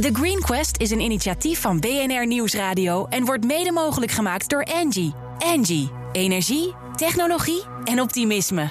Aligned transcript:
The 0.00 0.10
Green 0.12 0.40
Quest 0.40 0.80
is 0.80 0.90
een 0.90 1.00
initiatief 1.00 1.60
van 1.60 1.80
BNR 1.80 2.26
Nieuwsradio 2.26 3.06
en 3.06 3.24
wordt 3.24 3.44
mede 3.44 3.72
mogelijk 3.72 4.12
gemaakt 4.12 4.48
door 4.48 4.64
Angie. 4.64 5.14
Angie, 5.38 5.90
energie, 6.12 6.74
technologie 6.94 7.62
en 7.84 8.00
optimisme. 8.00 8.70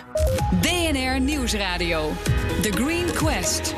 BNR 0.61 1.19
Nieuwsradio. 1.19 2.11
The 2.61 2.71
Green 2.71 3.05
Quest. 3.13 3.73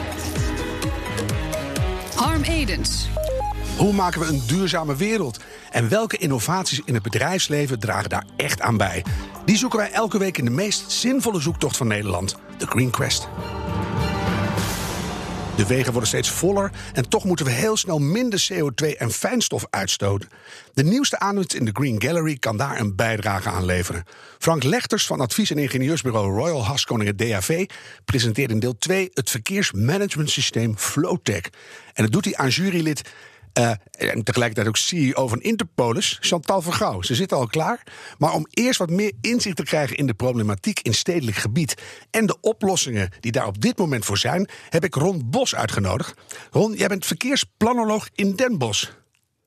Harm 2.16 2.44
Edens. 2.44 3.08
Hoe 3.78 3.94
maken 3.94 4.20
we 4.20 4.28
een 4.28 4.44
duurzame 4.48 4.96
wereld? 4.96 5.40
En 5.72 5.90
welke 5.90 6.18
innovaties 6.18 6.82
in 6.86 6.94
het 6.94 7.04
bedrijfsleven 7.04 7.80
dragen 7.80 8.10
daar 8.10 8.26
echt 8.36 8.62
aan 8.62 8.78
bij? 8.78 9.06
Die 9.46 9.58
zoeken 9.58 9.80
wij 9.80 9.92
elke 9.92 10.18
week 10.18 10.38
in 10.38 10.46
de 10.46 10.52
meest 10.52 10.92
zinvolle 10.92 11.40
zoektocht 11.40 11.78
van 11.78 11.88
Nederland, 11.88 12.36
de 12.58 12.68
Green 12.68 12.90
Quest. 12.90 13.28
De 15.62 15.68
wegen 15.68 15.92
worden 15.92 16.10
steeds 16.10 16.30
voller 16.30 16.72
en 16.94 17.10
toch 17.10 17.24
moeten 17.24 17.46
we 17.46 17.52
heel 17.52 17.78
snel 17.78 18.00
minder 18.00 18.48
CO2 18.52 18.98
en 18.98 19.12
fijnstof 19.12 19.66
uitstoten. 19.70 20.30
De 20.74 20.84
nieuwste 20.84 21.20
aanwinst 21.20 21.54
in 21.54 21.66
de 21.66 21.72
Green 21.74 22.02
Gallery 22.02 22.38
kan 22.38 22.58
daar 22.58 22.80
een 22.80 22.96
bijdrage 22.96 23.50
aan 23.50 23.66
leveren. 23.66 24.04
Frank 24.40 24.64
Lechters 24.64 25.06
van 25.06 25.20
advies- 25.20 25.52
en 25.52 25.58
ingenieursbureau 25.58 26.34
Royal 26.34 26.66
Haskoningen 26.66 27.18
DAV 27.18 27.66
presenteert 28.06 28.52
in 28.52 28.60
deel 28.60 28.78
2 28.78 29.10
het 29.14 29.30
verkeersmanagementsysteem 29.30 30.78
Flowtech. 30.78 31.46
En 31.94 32.04
dat 32.04 32.12
doet 32.12 32.26
hij 32.26 32.36
aan 32.36 32.50
jurylid 32.50 33.02
uh, 33.60 33.70
en 33.92 34.24
tegelijkertijd 34.24 34.68
ook 34.68 34.78
CEO 34.78 35.28
van 35.28 35.42
Interpolis, 35.42 36.18
Chantal 36.22 36.62
Vergouw. 36.62 37.02
Ze 37.02 37.16
zit 37.16 37.34
al 37.34 37.48
klaar. 37.48 37.84
Maar 38.18 38.34
om 38.34 38.48
eerst 38.50 38.80
wat 38.80 38.90
meer 38.90 39.12
inzicht 39.22 39.56
te 39.56 39.64
krijgen 39.64 39.98
in 39.98 40.08
de 40.08 40.14
problematiek 40.14 40.80
in 40.80 40.94
stedelijk 40.94 41.38
gebied 41.38 41.82
en 42.10 42.26
de 42.26 42.38
oplossingen 42.42 43.10
die 43.20 43.32
daar 43.32 43.48
op 43.48 43.62
dit 43.62 43.78
moment 43.78 44.06
voor 44.06 44.18
zijn, 44.18 44.50
heb 44.70 44.84
ik 44.84 44.96
Ron 44.96 45.30
Bos 45.30 45.56
uitgenodigd. 45.56 46.14
Ron, 46.52 46.74
jij 46.74 46.88
bent 46.88 47.06
verkeersplanoloog 47.06 48.10
in 48.16 48.36
Den 48.36 48.58
Bosch. 48.58 48.90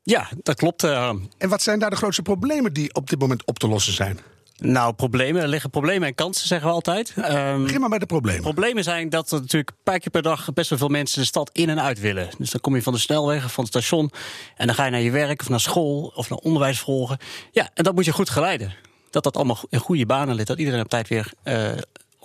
Ja, 0.03 0.29
dat 0.43 0.57
klopt. 0.57 0.83
Uh... 0.83 1.13
En 1.39 1.49
wat 1.49 1.63
zijn 1.63 1.79
daar 1.79 1.91
de 1.91 1.97
grootste 1.97 2.23
problemen 2.23 2.73
die 2.73 2.95
op 2.95 3.11
dit 3.11 3.19
moment 3.19 3.47
op 3.47 3.59
te 3.59 3.69
lossen 3.69 3.93
zijn? 3.93 4.21
Nou, 4.65 4.93
problemen. 4.93 5.43
Er 5.43 5.49
liggen 5.49 5.71
problemen 5.71 6.09
en 6.09 6.15
kansen, 6.15 6.47
zeggen 6.47 6.69
we 6.69 6.75
altijd. 6.75 7.15
Um, 7.17 7.63
Begin 7.63 7.81
maar 7.81 7.89
met 7.89 8.01
de 8.01 8.07
problemen. 8.07 8.43
Problemen 8.43 8.85
zijn 8.85 9.09
dat 9.09 9.31
er 9.31 9.41
natuurlijk 9.41 9.71
een 9.71 9.83
paar 9.83 9.99
keer 9.99 10.11
per 10.11 10.23
dag 10.23 10.53
best 10.53 10.71
wel 10.71 10.79
veel 10.79 10.89
mensen 10.89 11.21
de 11.21 11.27
stad 11.27 11.51
in 11.53 11.69
en 11.69 11.81
uit 11.81 12.01
willen. 12.01 12.29
Dus 12.39 12.51
dan 12.51 12.61
kom 12.61 12.75
je 12.75 12.83
van 12.83 12.93
de 12.93 12.99
snelweg 12.99 13.45
of 13.45 13.53
van 13.53 13.65
het 13.65 13.73
station 13.73 14.11
en 14.57 14.67
dan 14.67 14.75
ga 14.75 14.85
je 14.85 14.91
naar 14.91 15.01
je 15.01 15.11
werk 15.11 15.41
of 15.41 15.49
naar 15.49 15.61
school 15.61 16.13
of 16.15 16.29
naar 16.29 16.39
onderwijs 16.39 16.79
volgen. 16.79 17.19
Ja, 17.53 17.71
en 17.75 17.85
dat 17.85 17.95
moet 17.95 18.05
je 18.05 18.13
goed 18.13 18.31
geleiden. 18.31 18.75
Dat 19.11 19.23
dat 19.23 19.37
allemaal 19.37 19.59
in 19.69 19.79
goede 19.79 20.07
banen 20.07 20.35
ligt. 20.35 20.49
Dat 20.49 20.59
iedereen 20.59 20.81
op 20.81 20.89
tijd 20.89 21.09
weer 21.09 21.33
uh, 21.45 21.71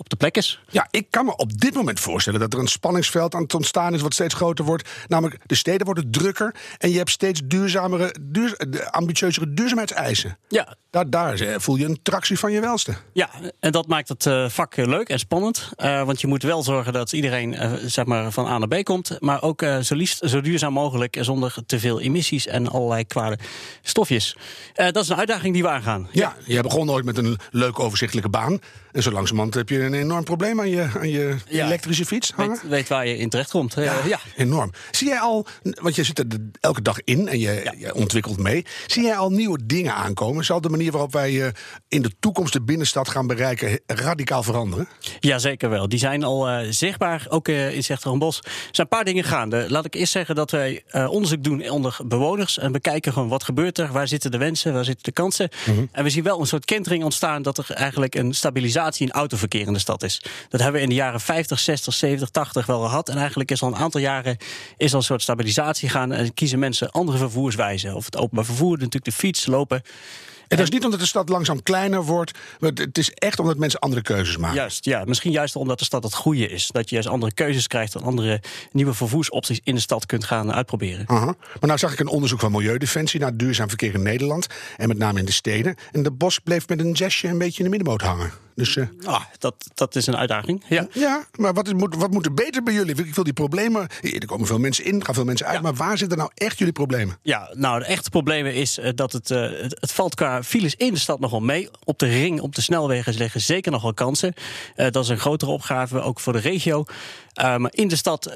op 0.00 0.08
de 0.08 0.16
plek 0.16 0.36
is. 0.36 0.60
Ja, 0.68 0.86
ik 0.90 1.06
kan 1.10 1.24
me 1.24 1.36
op 1.36 1.60
dit 1.60 1.74
moment 1.74 2.00
voorstellen 2.00 2.40
dat 2.40 2.52
er 2.52 2.58
een 2.58 2.68
spanningsveld 2.68 3.34
aan 3.34 3.42
het 3.42 3.54
ontstaan 3.54 3.94
is 3.94 4.00
wat 4.00 4.14
steeds 4.14 4.34
groter 4.34 4.64
wordt. 4.64 4.88
Namelijk, 5.08 5.40
de 5.46 5.54
steden 5.54 5.86
worden 5.86 6.10
drukker 6.10 6.54
en 6.78 6.90
je 6.90 6.96
hebt 6.96 7.10
steeds 7.10 7.40
duurzamere, 7.44 8.14
duur, 8.20 8.56
ambitieuzere 8.90 9.54
duurzaamheidseisen. 9.54 10.38
Ja. 10.48 10.76
Daar, 10.90 11.10
daar 11.10 11.60
voel 11.60 11.76
je 11.76 11.84
een 11.84 11.98
tractie 12.02 12.38
van 12.38 12.52
je 12.52 12.60
welste. 12.60 12.94
Ja, 13.12 13.30
en 13.60 13.72
dat 13.72 13.86
maakt 13.86 14.08
het 14.08 14.24
uh, 14.24 14.48
vak 14.48 14.76
leuk 14.76 15.08
en 15.08 15.18
spannend. 15.18 15.68
Uh, 15.76 16.04
want 16.04 16.20
je 16.20 16.26
moet 16.26 16.42
wel 16.42 16.62
zorgen 16.62 16.92
dat 16.92 17.12
iedereen 17.12 17.52
uh, 17.52 17.72
zeg 17.84 18.04
maar 18.04 18.32
van 18.32 18.46
A 18.46 18.58
naar 18.58 18.68
B 18.68 18.84
komt. 18.84 19.16
Maar 19.20 19.42
ook 19.42 19.64
zo 19.82 19.94
liefst 19.94 20.22
zo 20.24 20.40
duurzaam 20.40 20.72
mogelijk 20.72 21.16
zonder 21.20 21.54
te 21.66 21.78
veel 21.78 22.00
emissies 22.00 22.46
en 22.46 22.68
allerlei 22.68 23.06
kwade 23.06 23.38
stofjes. 23.82 24.36
dat 24.74 24.96
is 24.96 25.08
een 25.08 25.16
uitdaging 25.16 25.54
die 25.54 25.62
we 25.62 25.68
aangaan. 25.68 26.08
Ja, 26.12 26.36
je 26.44 26.60
begon 26.60 26.90
ooit 26.90 27.04
met 27.04 27.16
een 27.16 27.38
leuk 27.50 27.78
overzichtelijke 27.78 28.30
baan. 28.30 28.58
En 28.92 29.02
zo 29.02 29.10
langzamerhand 29.10 29.54
heb 29.54 29.68
je 29.68 29.78
een 29.92 30.00
enorm 30.00 30.24
probleem 30.24 30.60
aan 30.60 30.70
je, 30.70 30.88
aan 30.98 31.08
je 31.08 31.36
ja. 31.48 31.66
elektrische 31.66 32.04
fiets 32.04 32.32
hangen. 32.32 32.58
Weet, 32.62 32.70
weet, 32.70 32.88
waar 32.88 33.06
je 33.06 33.16
in 33.16 33.28
terecht 33.28 33.50
komt. 33.50 33.74
Ja, 33.74 33.94
ja, 34.06 34.20
enorm. 34.36 34.72
Zie 34.90 35.08
jij 35.08 35.18
al, 35.18 35.46
want 35.62 35.94
je 35.94 36.04
zit 36.04 36.18
er 36.18 36.26
elke 36.60 36.82
dag 36.82 37.00
in 37.04 37.28
en 37.28 37.38
je, 37.38 37.74
je, 37.78 37.94
ontwikkelt 37.94 38.38
mee. 38.38 38.64
Zie 38.86 39.02
jij 39.02 39.16
al 39.16 39.30
nieuwe 39.30 39.58
dingen 39.64 39.94
aankomen? 39.94 40.44
Zal 40.44 40.60
de 40.60 40.68
manier 40.68 40.92
waarop 40.92 41.12
wij 41.12 41.32
uh, 41.32 41.46
in 41.88 42.02
de 42.02 42.10
toekomst 42.20 42.52
de 42.52 42.62
binnenstad 42.62 43.08
gaan 43.08 43.26
bereiken 43.26 43.80
radicaal 43.86 44.42
veranderen? 44.42 44.88
Ja, 45.20 45.38
zeker 45.38 45.70
wel. 45.70 45.88
Die 45.88 45.98
zijn 45.98 46.24
al 46.24 46.50
uh, 46.50 46.66
zichtbaar, 46.70 47.26
ook 47.28 47.48
uh, 47.48 47.88
in 47.88 48.18
Bos. 48.18 48.38
Er 48.38 48.50
zijn 48.70 48.72
een 48.74 48.88
paar 48.88 49.04
dingen 49.04 49.24
gaande. 49.24 49.66
Laat 49.68 49.84
ik 49.84 49.94
eerst 49.94 50.12
zeggen 50.12 50.34
dat 50.34 50.50
wij 50.50 50.82
onderzoek 50.92 51.44
doen 51.44 51.70
onder 51.70 51.96
bewoners. 52.04 52.58
En 52.58 52.72
bekijken 52.72 53.12
gewoon 53.12 53.28
wat 53.28 53.44
gebeurt 53.44 53.78
er, 53.78 53.92
waar 53.92 54.08
zitten 54.08 54.30
de 54.30 54.38
wensen, 54.38 54.72
waar 54.72 54.84
zitten 54.84 55.04
de 55.04 55.12
kansen. 55.12 55.50
Mm 55.66 55.74
-hmm. 55.74 55.88
En 55.92 56.04
we 56.04 56.10
zien 56.10 56.22
wel 56.22 56.40
een 56.40 56.46
soort 56.46 56.64
kentering 56.64 57.04
ontstaan 57.04 57.42
dat 57.42 57.58
er 57.58 57.70
eigenlijk 57.70 58.14
een 58.14 58.34
stabilisatie 58.34 59.06
in 59.06 59.12
autoverkeer 59.12 59.66
in 59.66 59.72
de 59.72 59.78
stad 59.80 60.02
is. 60.02 60.22
Dat 60.48 60.60
hebben 60.60 60.80
we 60.80 60.86
in 60.86 60.88
de 60.88 60.94
jaren 60.94 61.20
50, 61.20 61.58
60, 61.58 61.94
70, 61.94 62.30
80 62.30 62.66
wel 62.66 62.80
gehad. 62.80 63.08
En 63.08 63.16
eigenlijk 63.16 63.50
is 63.50 63.62
al 63.62 63.68
een 63.68 63.76
aantal 63.76 64.00
jaren 64.00 64.36
is 64.76 64.92
al 64.92 64.98
een 64.98 65.04
soort 65.04 65.22
stabilisatie 65.22 65.88
gaan. 65.88 66.12
En 66.12 66.34
kiezen 66.34 66.58
mensen 66.58 66.90
andere 66.90 67.18
vervoerswijzen. 67.18 67.94
Of 67.94 68.04
het 68.04 68.16
openbaar 68.16 68.44
vervoer, 68.44 68.70
natuurlijk 68.70 69.04
de 69.04 69.12
fiets, 69.12 69.46
lopen. 69.46 69.82
En 70.50 70.56
dat 70.56 70.66
is 70.66 70.72
niet 70.72 70.84
omdat 70.84 71.00
de 71.00 71.06
stad 71.06 71.28
langzaam 71.28 71.62
kleiner 71.62 72.04
wordt. 72.04 72.38
Maar 72.60 72.70
het 72.74 72.98
is 72.98 73.10
echt 73.10 73.38
omdat 73.38 73.56
mensen 73.56 73.80
andere 73.80 74.02
keuzes 74.02 74.36
maken. 74.36 74.56
Juist, 74.56 74.84
ja. 74.84 75.04
Misschien 75.04 75.30
juist 75.30 75.56
omdat 75.56 75.78
de 75.78 75.84
stad 75.84 76.02
het 76.02 76.14
goede 76.14 76.48
is. 76.48 76.66
Dat 76.66 76.88
je 76.88 76.94
juist 76.94 77.08
andere 77.08 77.32
keuzes 77.34 77.66
krijgt 77.66 77.94
en 77.94 78.02
andere 78.02 78.42
nieuwe 78.72 78.94
vervoersopties 78.94 79.60
in 79.64 79.74
de 79.74 79.80
stad 79.80 80.06
kunt 80.06 80.24
gaan 80.24 80.52
uitproberen. 80.52 81.04
Maar 81.08 81.34
nou 81.60 81.78
zag 81.78 81.92
ik 81.92 82.00
een 82.00 82.08
onderzoek 82.08 82.40
van 82.40 82.52
Milieudefensie 82.52 83.20
naar 83.20 83.36
duurzaam 83.36 83.68
verkeer 83.68 83.94
in 83.94 84.02
Nederland. 84.02 84.46
En 84.76 84.88
met 84.88 84.98
name 84.98 85.18
in 85.18 85.24
de 85.24 85.32
steden. 85.32 85.74
En 85.92 86.02
de 86.02 86.10
bos 86.10 86.38
bleef 86.38 86.68
met 86.68 86.80
een 86.80 86.96
zesje 86.96 87.28
een 87.28 87.38
beetje 87.38 87.58
in 87.58 87.64
de 87.64 87.76
middenmoot 87.76 88.02
hangen. 88.02 88.32
Dus, 88.60 88.76
uh, 88.76 88.86
ah, 89.04 89.22
dat, 89.38 89.54
dat 89.74 89.96
is 89.96 90.06
een 90.06 90.16
uitdaging. 90.16 90.64
Ja, 90.68 90.86
ja 90.92 91.24
maar 91.36 91.54
wat, 91.54 91.72
moet, 91.72 91.94
wat 91.94 92.10
moet 92.10 92.26
er 92.26 92.34
beter 92.34 92.62
bij 92.62 92.74
jullie? 92.74 92.94
Ik 92.94 93.14
wil 93.14 93.24
die 93.24 93.32
problemen. 93.32 93.88
Er 94.02 94.26
komen 94.26 94.46
veel 94.46 94.58
mensen 94.58 94.84
in, 94.84 94.98
er 94.98 95.04
gaan 95.04 95.14
veel 95.14 95.24
mensen 95.24 95.46
uit. 95.46 95.56
Ja. 95.56 95.62
Maar 95.62 95.74
waar 95.74 95.98
zitten 95.98 96.18
nou 96.18 96.30
echt 96.34 96.58
jullie 96.58 96.72
problemen? 96.72 97.18
Ja, 97.22 97.50
nou, 97.54 97.78
de 97.78 97.84
echte 97.84 98.10
problemen 98.10 98.54
is 98.54 98.78
uh, 98.78 98.88
dat 98.94 99.12
het, 99.12 99.30
uh, 99.30 99.40
het, 99.40 99.76
het, 99.80 99.92
valt 99.92 100.14
qua 100.14 100.42
files 100.42 100.74
in 100.74 100.92
de 100.92 100.98
stad 100.98 101.20
nogal 101.20 101.40
mee. 101.40 101.68
Op 101.84 101.98
de 101.98 102.06
ring, 102.06 102.40
op 102.40 102.54
de 102.54 102.60
snelwegen 102.60 103.14
liggen 103.14 103.40
zeker 103.40 103.72
nog 103.72 103.82
wel 103.82 103.94
kansen. 103.94 104.34
dat 104.74 105.04
is 105.04 105.08
een 105.08 105.18
grotere 105.18 105.50
opgave, 105.50 106.00
ook 106.00 106.20
voor 106.20 106.32
de 106.32 106.38
regio. 106.38 106.84
maar 107.34 107.70
in 107.74 107.88
de 107.88 107.96
stad, 107.96 108.32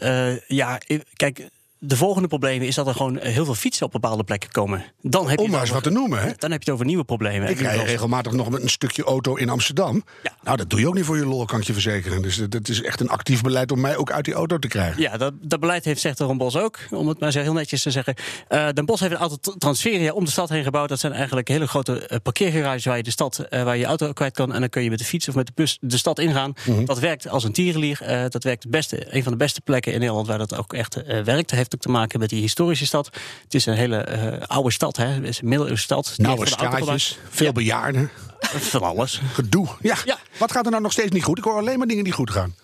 ja, 0.46 0.78
kijk 1.14 1.48
de 1.86 1.96
volgende 1.96 2.28
probleem 2.28 2.62
is 2.62 2.74
dat 2.74 2.86
er 2.86 2.94
gewoon 2.94 3.18
heel 3.18 3.44
veel 3.44 3.54
fietsen 3.54 3.86
op 3.86 3.92
bepaalde 3.92 4.24
plekken 4.24 4.50
komen. 4.50 4.84
Dan 5.02 5.28
heb 5.28 5.38
je 5.38 5.44
Om 5.44 5.50
maar 5.50 5.60
eens 5.60 5.70
wat 5.70 5.82
te 5.82 5.90
noemen, 5.90 6.18
hè? 6.18 6.30
Dan 6.36 6.50
heb 6.50 6.62
je 6.62 6.64
het 6.64 6.70
over 6.70 6.86
nieuwe 6.86 7.04
problemen. 7.04 7.48
Ik 7.48 7.60
rij 7.60 7.76
regelmatig 7.76 8.32
nog 8.32 8.50
met 8.50 8.62
een 8.62 8.68
stukje 8.68 9.04
auto 9.04 9.34
in 9.34 9.48
Amsterdam. 9.48 10.04
Ja. 10.22 10.36
Nou, 10.42 10.56
dat 10.56 10.70
doe 10.70 10.80
je 10.80 10.88
ook 10.88 10.94
niet 10.94 11.04
voor 11.04 11.16
je 11.16 11.26
lol, 11.26 11.44
kan 11.44 11.60
ik 11.60 11.66
je 11.66 11.72
verzekeren. 11.72 12.22
Dus 12.22 12.36
dat 12.48 12.68
is 12.68 12.82
echt 12.82 13.00
een 13.00 13.08
actief 13.08 13.42
beleid 13.42 13.72
om 13.72 13.80
mij 13.80 13.96
ook 13.96 14.12
uit 14.12 14.24
die 14.24 14.34
auto 14.34 14.58
te 14.58 14.68
krijgen. 14.68 15.02
Ja, 15.02 15.16
dat, 15.16 15.32
dat 15.40 15.60
beleid 15.60 15.84
heeft, 15.84 16.00
zegt 16.00 16.20
Ron 16.20 16.38
Bos 16.38 16.56
ook. 16.56 16.78
Om 16.90 17.08
het 17.08 17.20
maar 17.20 17.32
zo 17.32 17.40
heel 17.40 17.52
netjes 17.52 17.82
te 17.82 17.90
zeggen. 17.90 18.14
Uh, 18.48 18.68
Den 18.68 18.84
Bos 18.84 19.00
heeft 19.00 19.12
een 19.12 19.18
aantal 19.18 19.54
transferia 19.58 20.12
om 20.12 20.24
de 20.24 20.30
stad 20.30 20.48
heen 20.48 20.64
gebouwd. 20.64 20.88
Dat 20.88 21.00
zijn 21.00 21.12
eigenlijk 21.12 21.48
hele 21.48 21.66
grote 21.66 22.08
uh, 22.10 22.18
parkeergarages 22.22 22.84
waar 22.84 22.96
je 22.96 23.02
de 23.02 23.10
stad, 23.10 23.46
uh, 23.50 23.62
waar 23.62 23.76
je 23.76 23.84
auto 23.84 24.12
kwijt 24.12 24.34
kan. 24.34 24.52
En 24.52 24.60
dan 24.60 24.68
kun 24.68 24.82
je 24.82 24.90
met 24.90 24.98
de 24.98 25.04
fiets 25.04 25.28
of 25.28 25.34
met 25.34 25.46
de 25.46 25.52
bus 25.54 25.78
de 25.80 25.98
stad 25.98 26.18
ingaan. 26.18 26.54
Mm 26.64 26.74
-hmm. 26.74 26.84
Dat 26.84 26.98
werkt 26.98 27.28
als 27.28 27.44
een 27.44 27.52
tierenlier. 27.52 27.98
dat 28.28 28.44
werkt 28.44 28.62
het 28.62 28.72
beste, 28.72 29.14
een 29.14 29.22
van 29.22 29.32
de 29.32 29.38
beste 29.38 29.60
plekken 29.60 29.92
in 29.92 29.98
Nederland 29.98 30.26
waar 30.26 30.38
dat 30.38 30.56
ook 30.56 30.72
echt 30.72 30.94
werkt. 31.24 31.52
Dat 31.70 31.73
heeft 31.74 31.86
ook 31.86 31.92
te 31.92 32.00
maken 32.00 32.20
met 32.20 32.28
die 32.28 32.40
historische 32.40 32.86
stad. 32.86 33.06
Het 33.42 33.54
is 33.54 33.66
een 33.66 33.74
hele 33.74 34.08
uh, 34.08 34.46
oude 34.46 34.72
stad, 34.72 34.96
hè. 34.96 35.06
Het 35.06 35.24
is 35.24 35.40
een 35.40 35.48
middeleeuwse 35.48 35.82
stad. 35.82 36.14
Nauwe 36.16 36.46
straatjes, 36.46 37.18
veel 37.30 37.46
ja. 37.46 37.52
bejaarden. 37.52 38.10
Van 38.72 38.82
alles. 38.82 39.20
Gedoe. 39.32 39.68
Ja. 39.80 39.96
ja. 40.04 40.18
Wat 40.38 40.52
gaat 40.52 40.64
er 40.64 40.70
nou 40.70 40.82
nog 40.82 40.92
steeds 40.92 41.10
niet 41.10 41.24
goed? 41.24 41.38
Ik 41.38 41.44
hoor 41.44 41.58
alleen 41.58 41.78
maar 41.78 41.86
dingen 41.86 42.04
die 42.04 42.12
goed 42.12 42.30
gaan. 42.30 42.54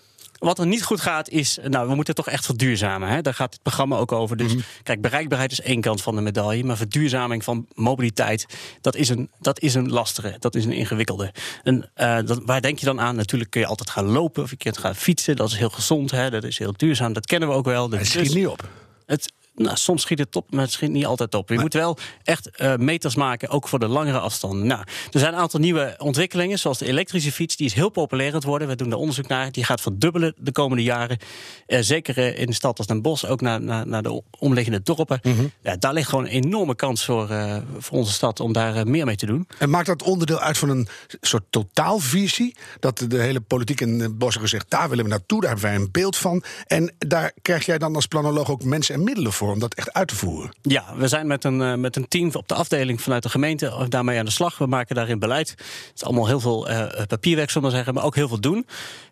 Wat 0.40 0.58
er 0.58 0.66
niet 0.66 0.82
goed 0.82 1.00
gaat 1.00 1.28
is, 1.28 1.58
nou, 1.64 1.88
we 1.88 1.94
moeten 1.94 2.14
toch 2.14 2.28
echt 2.28 2.44
verduurzamen. 2.44 3.08
Hè? 3.08 3.22
Daar 3.22 3.34
gaat 3.34 3.52
het 3.52 3.62
programma 3.62 3.96
ook 3.96 4.12
over. 4.12 4.36
Dus 4.36 4.52
mm 4.52 4.58
-hmm. 4.58 4.66
kijk, 4.82 5.00
bereikbaarheid 5.00 5.52
is 5.52 5.60
één 5.60 5.80
kant 5.80 6.02
van 6.02 6.14
de 6.14 6.20
medaille. 6.20 6.64
Maar 6.64 6.76
verduurzaming 6.76 7.44
van 7.44 7.66
mobiliteit, 7.74 8.46
dat 8.80 8.96
is 8.96 9.08
een, 9.08 9.30
dat 9.38 9.60
is 9.60 9.74
een 9.74 9.90
lastige. 9.90 10.36
Dat 10.38 10.54
is 10.54 10.64
een 10.64 10.72
ingewikkelde. 10.72 11.32
En 11.62 11.90
uh, 11.96 12.18
dat, 12.24 12.40
waar 12.44 12.60
denk 12.60 12.78
je 12.78 12.86
dan 12.86 13.00
aan? 13.00 13.16
Natuurlijk 13.16 13.50
kun 13.50 13.60
je 13.60 13.66
altijd 13.66 13.90
gaan 13.90 14.04
lopen 14.06 14.42
of 14.42 14.50
je 14.50 14.56
kunt 14.56 14.78
gaan 14.78 14.94
fietsen. 14.96 15.36
Dat 15.36 15.48
is 15.48 15.56
heel 15.56 15.70
gezond, 15.70 16.10
hè? 16.10 16.30
dat 16.30 16.44
is 16.44 16.58
heel 16.58 16.74
duurzaam. 16.76 17.12
Dat 17.12 17.26
kennen 17.26 17.48
we 17.48 17.54
ook 17.54 17.64
wel. 17.64 17.90
Het 17.90 18.06
schiet 18.06 18.34
niet 18.34 18.46
op. 18.46 18.68
Het, 19.10 19.32
nou, 19.62 19.76
soms 19.76 20.02
schiet 20.02 20.18
het 20.18 20.36
op, 20.36 20.50
maar 20.50 20.60
het 20.60 20.72
schiet 20.72 20.90
niet 20.90 21.06
altijd 21.06 21.34
op. 21.34 21.48
Je 21.48 21.54
maar... 21.54 21.62
moet 21.62 21.72
wel 21.72 21.98
echt 22.22 22.50
uh, 22.56 22.76
meters 22.76 23.14
maken, 23.14 23.48
ook 23.48 23.68
voor 23.68 23.78
de 23.78 23.88
langere 23.88 24.18
afstanden. 24.18 24.66
Nou, 24.66 24.80
er 25.10 25.18
zijn 25.18 25.32
een 25.32 25.38
aantal 25.38 25.60
nieuwe 25.60 25.94
ontwikkelingen, 25.98 26.58
zoals 26.58 26.78
de 26.78 26.86
elektrische 26.86 27.32
fiets. 27.32 27.56
Die 27.56 27.66
is 27.66 27.74
heel 27.74 27.88
populair 27.88 28.28
aan 28.28 28.34
het 28.34 28.44
worden. 28.44 28.68
We 28.68 28.76
doen 28.76 28.88
daar 28.88 28.98
onderzoek 28.98 29.26
naar. 29.26 29.52
Die 29.52 29.64
gaat 29.64 29.80
verdubbelen 29.80 30.34
de 30.38 30.52
komende 30.52 30.82
jaren. 30.82 31.18
Uh, 31.66 31.78
zeker 31.80 32.36
in 32.36 32.46
de 32.46 32.52
stad 32.52 32.78
als 32.78 32.86
Den 32.86 33.02
Bosch, 33.02 33.24
ook 33.24 33.40
naar, 33.40 33.62
naar, 33.62 33.86
naar 33.86 34.02
de 34.02 34.22
omliggende 34.38 34.82
dorpen. 34.82 35.20
Mm 35.22 35.36
-hmm. 35.36 35.50
ja, 35.62 35.76
daar 35.76 35.92
ligt 35.92 36.08
gewoon 36.08 36.24
een 36.24 36.30
enorme 36.30 36.74
kans 36.74 37.04
voor, 37.04 37.30
uh, 37.30 37.56
voor 37.78 37.98
onze 37.98 38.12
stad 38.12 38.40
om 38.40 38.52
daar 38.52 38.86
meer 38.86 39.06
mee 39.06 39.16
te 39.16 39.26
doen. 39.26 39.48
En 39.58 39.70
maakt 39.70 39.86
dat 39.86 40.02
onderdeel 40.02 40.40
uit 40.40 40.58
van 40.58 40.68
een 40.68 40.88
soort 41.20 41.44
totaalvisie? 41.50 42.56
Dat 42.80 43.04
de 43.08 43.18
hele 43.18 43.40
politiek 43.40 43.80
in 43.80 43.98
Den 43.98 44.18
Bosch 44.18 44.40
gezegd, 44.40 44.70
daar 44.70 44.88
willen 44.88 45.04
we 45.04 45.10
naartoe, 45.10 45.40
daar 45.40 45.50
hebben 45.50 45.70
wij 45.70 45.78
een 45.78 45.90
beeld 45.90 46.16
van. 46.16 46.42
En 46.66 46.94
daar 46.98 47.32
krijg 47.42 47.66
jij 47.66 47.78
dan 47.78 47.94
als 47.94 48.06
planoloog 48.06 48.50
ook 48.50 48.64
mensen 48.64 48.94
en 48.94 49.04
middelen 49.04 49.32
voor 49.32 49.49
om 49.52 49.58
dat 49.58 49.74
echt 49.74 49.92
uit 49.92 50.08
te 50.08 50.16
voeren? 50.16 50.50
Ja, 50.62 50.84
we 50.96 51.08
zijn 51.08 51.26
met 51.26 51.44
een, 51.44 51.60
uh, 51.60 51.74
met 51.74 51.96
een 51.96 52.08
team 52.08 52.30
op 52.32 52.48
de 52.48 52.54
afdeling 52.54 53.00
vanuit 53.00 53.22
de 53.22 53.28
gemeente 53.28 53.86
daarmee 53.88 54.18
aan 54.18 54.24
de 54.24 54.30
slag. 54.30 54.58
We 54.58 54.66
maken 54.66 54.94
daarin 54.94 55.18
beleid. 55.18 55.50
Het 55.50 55.92
is 55.94 56.04
allemaal 56.04 56.26
heel 56.26 56.40
veel 56.40 56.70
uh, 56.70 56.86
papierwerk, 57.06 57.50
zullen 57.50 57.68
we 57.68 57.74
zeggen, 57.74 57.94
maar 57.94 58.04
ook 58.04 58.14
heel 58.14 58.28
veel 58.28 58.40
doen. 58.40 58.66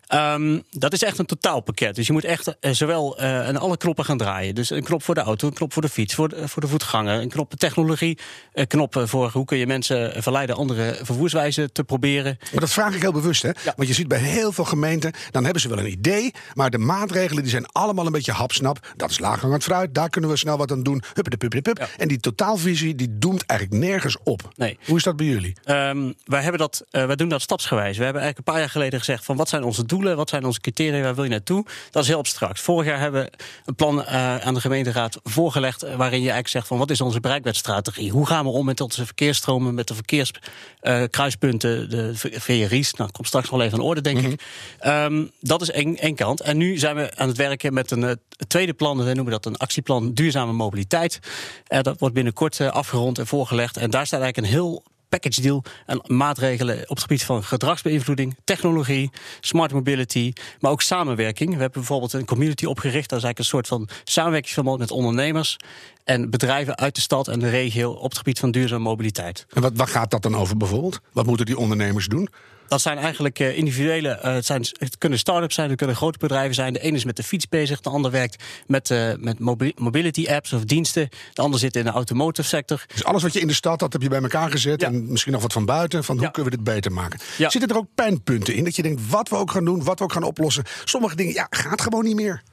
Ehm, 0.09 0.59
dat 0.71 0.93
is 0.93 1.03
echt 1.03 1.17
een 1.17 1.25
totaalpakket. 1.25 1.95
Dus 1.95 2.07
je 2.07 2.13
moet 2.13 2.23
echt 2.23 2.57
eh, 2.59 2.71
zowel 2.71 3.17
eh, 3.17 3.47
aan 3.47 3.57
alle 3.57 3.77
knoppen 3.77 4.05
gaan 4.05 4.17
draaien. 4.17 4.55
Dus 4.55 4.69
een 4.69 4.83
knop 4.83 5.03
voor 5.03 5.15
de 5.15 5.21
auto, 5.21 5.47
een 5.47 5.53
knop 5.53 5.73
voor 5.73 5.81
de 5.81 5.89
fiets, 5.89 6.15
voor 6.15 6.29
de, 6.29 6.47
voor 6.47 6.61
de 6.61 6.67
voetganger, 6.67 7.21
een 7.21 7.29
knop 7.29 7.53
technologie, 7.57 8.17
een 8.53 8.67
knop 8.67 9.01
voor 9.03 9.29
hoe 9.33 9.45
kun 9.45 9.57
je 9.57 9.67
mensen 9.67 10.23
verleiden 10.23 10.55
andere 10.55 10.99
vervoerswijzen 11.03 11.71
te 11.71 11.83
proberen. 11.83 12.37
Maar 12.51 12.59
dat 12.59 12.71
vraag 12.71 12.95
ik 12.95 13.01
heel 13.01 13.11
bewust, 13.11 13.41
hè? 13.41 13.51
Want 13.75 13.87
je 13.87 13.93
ziet 13.93 14.07
bij 14.07 14.19
heel 14.19 14.51
veel 14.51 14.65
gemeenten, 14.65 15.11
dan 15.31 15.43
hebben 15.43 15.61
ze 15.61 15.69
wel 15.69 15.79
een 15.79 15.91
idee, 15.91 16.33
maar 16.53 16.69
de 16.69 16.77
maatregelen 16.77 17.41
die 17.43 17.51
zijn 17.51 17.65
allemaal 17.65 18.05
een 18.05 18.11
beetje 18.11 18.31
hapsnap. 18.31 18.93
Dat 18.95 19.09
is 19.09 19.19
laaghangend 19.19 19.63
fruit, 19.63 19.95
daar 19.95 20.09
kunnen 20.09 20.29
we 20.29 20.37
snel 20.37 20.57
wat 20.57 20.71
aan 20.71 20.83
doen. 20.83 21.03
Huppe 21.13 21.29
de 21.29 21.37
pup, 21.37 21.51
de 21.51 21.61
pup. 21.61 21.77
Ja. 21.77 21.87
En 21.97 22.07
die 22.07 22.19
totaalvisie 22.19 22.95
die 22.95 23.17
doemt 23.17 23.45
eigenlijk 23.45 23.83
nergens 23.83 24.17
op. 24.23 24.53
Nee. 24.55 24.77
Hoe 24.85 24.97
is 24.97 25.03
dat 25.03 25.15
bij 25.15 25.25
jullie? 25.25 25.55
Ehm, 25.63 26.11
wij, 26.25 26.41
hebben 26.41 26.59
dat, 26.59 26.85
eh, 26.91 27.05
wij 27.05 27.15
doen 27.15 27.29
dat 27.29 27.41
stapsgewijs. 27.41 27.97
We 27.97 28.03
hebben 28.03 28.21
eigenlijk 28.21 28.37
een 28.37 28.53
paar 28.53 28.63
jaar 28.63 28.71
geleden 28.71 28.99
gezegd 28.99 29.25
van 29.25 29.35
wat 29.35 29.49
zijn 29.49 29.63
onze 29.63 29.85
doelen, 29.85 29.98
wat 30.03 30.29
zijn 30.29 30.45
onze 30.45 30.59
criteria, 30.59 31.01
waar 31.01 31.15
wil 31.15 31.23
je 31.23 31.29
naartoe? 31.29 31.65
Dat 31.91 32.03
is 32.03 32.09
heel 32.09 32.17
abstract. 32.17 32.59
Vorig 32.59 32.87
jaar 32.87 32.99
hebben 32.99 33.23
we 33.23 33.31
een 33.65 33.75
plan 33.75 34.03
eh, 34.03 34.37
aan 34.37 34.53
de 34.53 34.61
gemeenteraad 34.61 35.19
voorgelegd 35.23 35.83
eh, 35.83 35.95
waarin 35.95 36.19
je 36.19 36.31
eigenlijk 36.31 36.47
zegt 36.47 36.67
van 36.67 36.77
wat 36.77 36.89
is 36.89 37.01
onze 37.01 37.19
bereikbaarheidsstrategie? 37.19 38.11
Hoe 38.11 38.25
gaan 38.25 38.45
we 38.45 38.51
om 38.51 38.65
met 38.65 38.81
onze 38.81 39.05
verkeersstromen, 39.05 39.73
met 39.73 39.87
de 39.87 39.95
verkeerskruispunten, 39.95 41.89
de 41.89 42.11
VRI's? 42.15 42.91
Nou, 42.91 43.03
dat 43.03 43.11
komt 43.11 43.27
straks 43.27 43.49
wel 43.49 43.61
even 43.61 43.77
aan 43.77 43.83
orde, 43.83 44.01
denk 44.01 44.19
ik. 44.19 44.41
Ehm, 44.79 45.25
dat 45.39 45.61
is 45.61 45.71
één, 45.71 45.97
één 45.97 46.15
kant. 46.15 46.41
En 46.41 46.57
nu 46.57 46.77
zijn 46.77 46.95
we 46.95 47.11
aan 47.15 47.27
het 47.27 47.37
werken 47.37 47.73
met 47.73 47.91
een 47.91 48.03
eh, 48.03 48.11
tweede 48.47 48.73
plan. 48.73 48.97
We 49.03 49.13
noemen 49.13 49.31
dat 49.31 49.45
een 49.45 49.57
actieplan 49.57 50.13
duurzame 50.13 50.51
mobiliteit. 50.51 51.19
Eh, 51.67 51.81
dat 51.81 51.99
wordt 51.99 52.15
binnenkort 52.15 52.59
eh, 52.59 52.67
afgerond 52.67 53.17
en 53.17 53.27
voorgelegd. 53.27 53.77
En 53.77 53.89
daar 53.89 54.05
staat 54.05 54.21
eigenlijk 54.21 54.47
een 54.47 54.59
heel 54.59 54.83
package 55.09 55.41
deal 55.41 55.63
en 55.85 56.01
maatregelen 56.05 56.81
op 56.81 56.89
het 56.89 57.01
gebied 57.01 57.23
van 57.23 57.43
gedragsbeïnvloeding, 57.43 58.35
technologie, 58.43 59.11
smart 59.39 59.73
mobility, 59.73 60.33
maar 60.59 60.71
ook 60.71 60.81
samenwerking. 60.81 61.49
We 61.49 61.59
hebben 61.59 61.79
bijvoorbeeld 61.79 62.13
een 62.13 62.25
community 62.25 62.65
opgericht. 62.65 63.09
Dat 63.09 63.17
is 63.19 63.23
eigenlijk 63.25 63.39
een 63.39 63.45
soort 63.45 63.67
van 63.67 63.89
samenwerkingsverband 64.03 64.79
met 64.79 64.91
ondernemers 64.91 65.57
en 66.03 66.29
bedrijven 66.29 66.77
uit 66.77 66.95
de 66.95 67.01
stad 67.01 67.27
en 67.27 67.39
de 67.39 67.49
regio 67.49 67.91
op 67.91 68.09
het 68.09 68.17
gebied 68.17 68.39
van 68.39 68.51
duurzame 68.51 68.83
mobiliteit. 68.83 69.45
En 69.49 69.75
wat 69.75 69.89
gaat 69.89 70.11
dat 70.11 70.21
dan 70.21 70.35
over 70.35 70.57
bijvoorbeeld? 70.57 70.99
Wat 71.11 71.25
moeten 71.25 71.45
die 71.45 71.57
ondernemers 71.57 72.07
doen? 72.07 72.29
Dat 72.69 72.81
zijn 72.81 72.97
eigenlijk 72.97 73.39
eh, 73.39 73.57
individuele. 73.57 74.09
eh, 74.09 74.33
het, 74.33 74.45
zijn, 74.45 74.65
het 74.77 74.97
kunnen 74.97 75.19
start-ups 75.19 75.55
zijn, 75.55 75.69
het 75.69 75.77
kunnen 75.77 75.95
grote 75.95 76.17
bedrijven 76.17 76.55
zijn. 76.55 76.73
De 76.73 76.79
ene 76.79 76.95
is 76.97 77.03
met 77.05 77.15
de 77.15 77.23
fiets 77.23 77.47
bezig, 77.49 77.79
de 77.81 77.89
ander 77.89 78.11
werkt 78.11 78.43
met, 78.67 78.91
eh, 78.91 79.11
met 79.17 79.39
mobi- 79.39 79.73
mobility 79.75 80.27
apps 80.29 80.53
of 80.53 80.63
diensten. 80.63 81.09
De 81.33 81.41
ander 81.41 81.59
zit 81.59 81.75
in 81.75 81.83
de 81.83 81.89
automotive 81.89 82.47
sector. 82.47 82.83
Dus 82.87 83.03
alles 83.03 83.21
wat 83.23 83.33
je 83.33 83.39
in 83.39 83.47
de 83.47 83.53
stad 83.53 83.81
had, 83.81 83.93
heb 83.93 84.01
je 84.01 84.09
bij 84.09 84.21
elkaar 84.21 84.51
gezet. 84.51 84.81
Ja. 84.81 84.87
En 84.87 85.11
misschien 85.11 85.31
nog 85.33 85.41
wat 85.41 85.53
van 85.53 85.65
buiten. 85.65 86.03
Van 86.03 86.15
hoe 86.15 86.25
Ja. 86.25 86.31
kunnen 86.31 86.51
we 86.51 86.57
dit 86.57 86.65
beter 86.73 86.91
maken? 86.91 87.19
Ja. 87.37 87.49
Zitten 87.49 87.69
er 87.69 87.77
ook 87.77 87.87
pijnpunten 87.95 88.55
in? 88.55 88.63
Dat 88.63 88.75
je 88.75 88.81
denkt, 88.81 89.01
wat 89.09 89.29
we 89.29 89.35
ook 89.35 89.51
gaan 89.51 89.65
doen, 89.65 89.83
wat 89.83 89.97
we 89.97 90.03
ook 90.03 90.13
gaan 90.13 90.23
oplossen. 90.23 90.63
Sommige 90.83 91.15
dingen, 91.15 91.33
ja, 91.33 91.47
gaat 91.49 91.81
gewoon 91.81 92.03
niet 92.03 92.15
meer. 92.15 92.43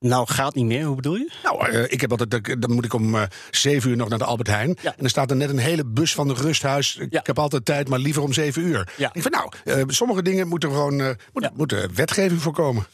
Nou, 0.00 0.26
gaat 0.28 0.54
niet 0.54 0.64
meer. 0.64 0.84
Hoe 0.84 0.96
bedoel 0.96 1.14
je? 1.14 1.30
Nou, 1.42 1.68
eh, 1.70 1.82
ik 1.92 2.00
heb 2.00 2.10
altijd, 2.10 2.62
dan 2.62 2.72
moet 2.72 2.84
ik 2.84 2.92
om 2.94 3.14
eh, 3.14 3.22
zeven 3.50 3.90
uur 3.90 3.96
nog 3.96 4.08
naar 4.08 4.18
de 4.18 4.24
Albert 4.24 4.48
Heijn. 4.48 4.68
Ja. 4.82 4.90
En 4.90 4.96
dan 4.98 5.08
staat 5.08 5.30
er 5.30 5.36
net 5.36 5.48
een 5.50 5.58
hele 5.58 5.84
bus 5.86 6.14
van 6.14 6.28
de 6.28 6.34
rusthuis. 6.34 6.96
Ik, 6.96 7.12
Ja. 7.12 7.20
ik 7.20 7.26
heb 7.26 7.38
altijd 7.38 7.64
tijd, 7.64 7.88
maar 7.88 7.98
liever 7.98 8.22
om 8.22 8.32
zeven 8.32 8.62
uur. 8.62 8.92
Ja. 8.96 9.10
Ik 9.12 9.22
vind, 9.22 9.34
nou, 9.34 9.52
eh, 9.64 9.82
sommige 9.86 10.22
dingen 10.22 10.48
moeten 10.48 10.70
gewoon 10.70 10.96
moet, 11.32 11.42
Ja. 11.42 11.50
moet 11.54 11.72
er 11.72 11.90
wetgeving 11.94 12.42
voorkomen. 12.42 12.86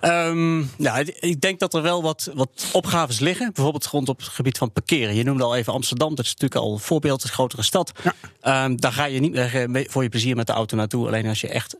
Ehm, 0.00 0.58
nou, 0.76 1.12
ik- 1.20 1.40
denk 1.40 1.58
dat 1.60 1.74
er 1.74 1.82
wel 1.82 2.02
wat, 2.02 2.30
wat 2.34 2.66
opgaves 2.72 3.18
liggen. 3.18 3.52
Bijvoorbeeld 3.52 3.86
rond 3.86 4.08
op 4.08 4.18
het 4.18 4.28
gebied 4.28 4.58
van 4.58 4.72
parkeren. 4.72 5.14
Je 5.14 5.22
noemde 5.24 5.44
al 5.44 5.56
even 5.56 5.72
Amsterdam. 5.72 6.14
Dat 6.14 6.24
is 6.24 6.30
natuurlijk 6.34 6.60
al 6.60 6.72
een 6.72 6.78
voorbeeld. 6.80 7.14
Het 7.14 7.22
is 7.24 7.28
een 7.28 7.34
grotere 7.36 7.62
stad. 7.62 7.92
Ehm, 8.40 8.76
daar 8.76 8.92
ga 8.92 9.04
je 9.04 9.20
niet 9.20 9.32
meer 9.32 9.70
mee- 9.70 9.90
voor 9.90 10.02
je 10.02 10.08
plezier 10.08 10.36
met 10.36 10.46
de 10.46 10.52
auto 10.52 10.76
naartoe. 10.76 11.06
Alleen 11.06 11.26
als 11.26 11.40
je 11.40 11.48
echt 11.48 11.76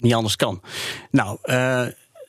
niet 0.00 0.14
anders 0.14 0.36
kan. 0.36 0.62
Nou, 1.10 1.38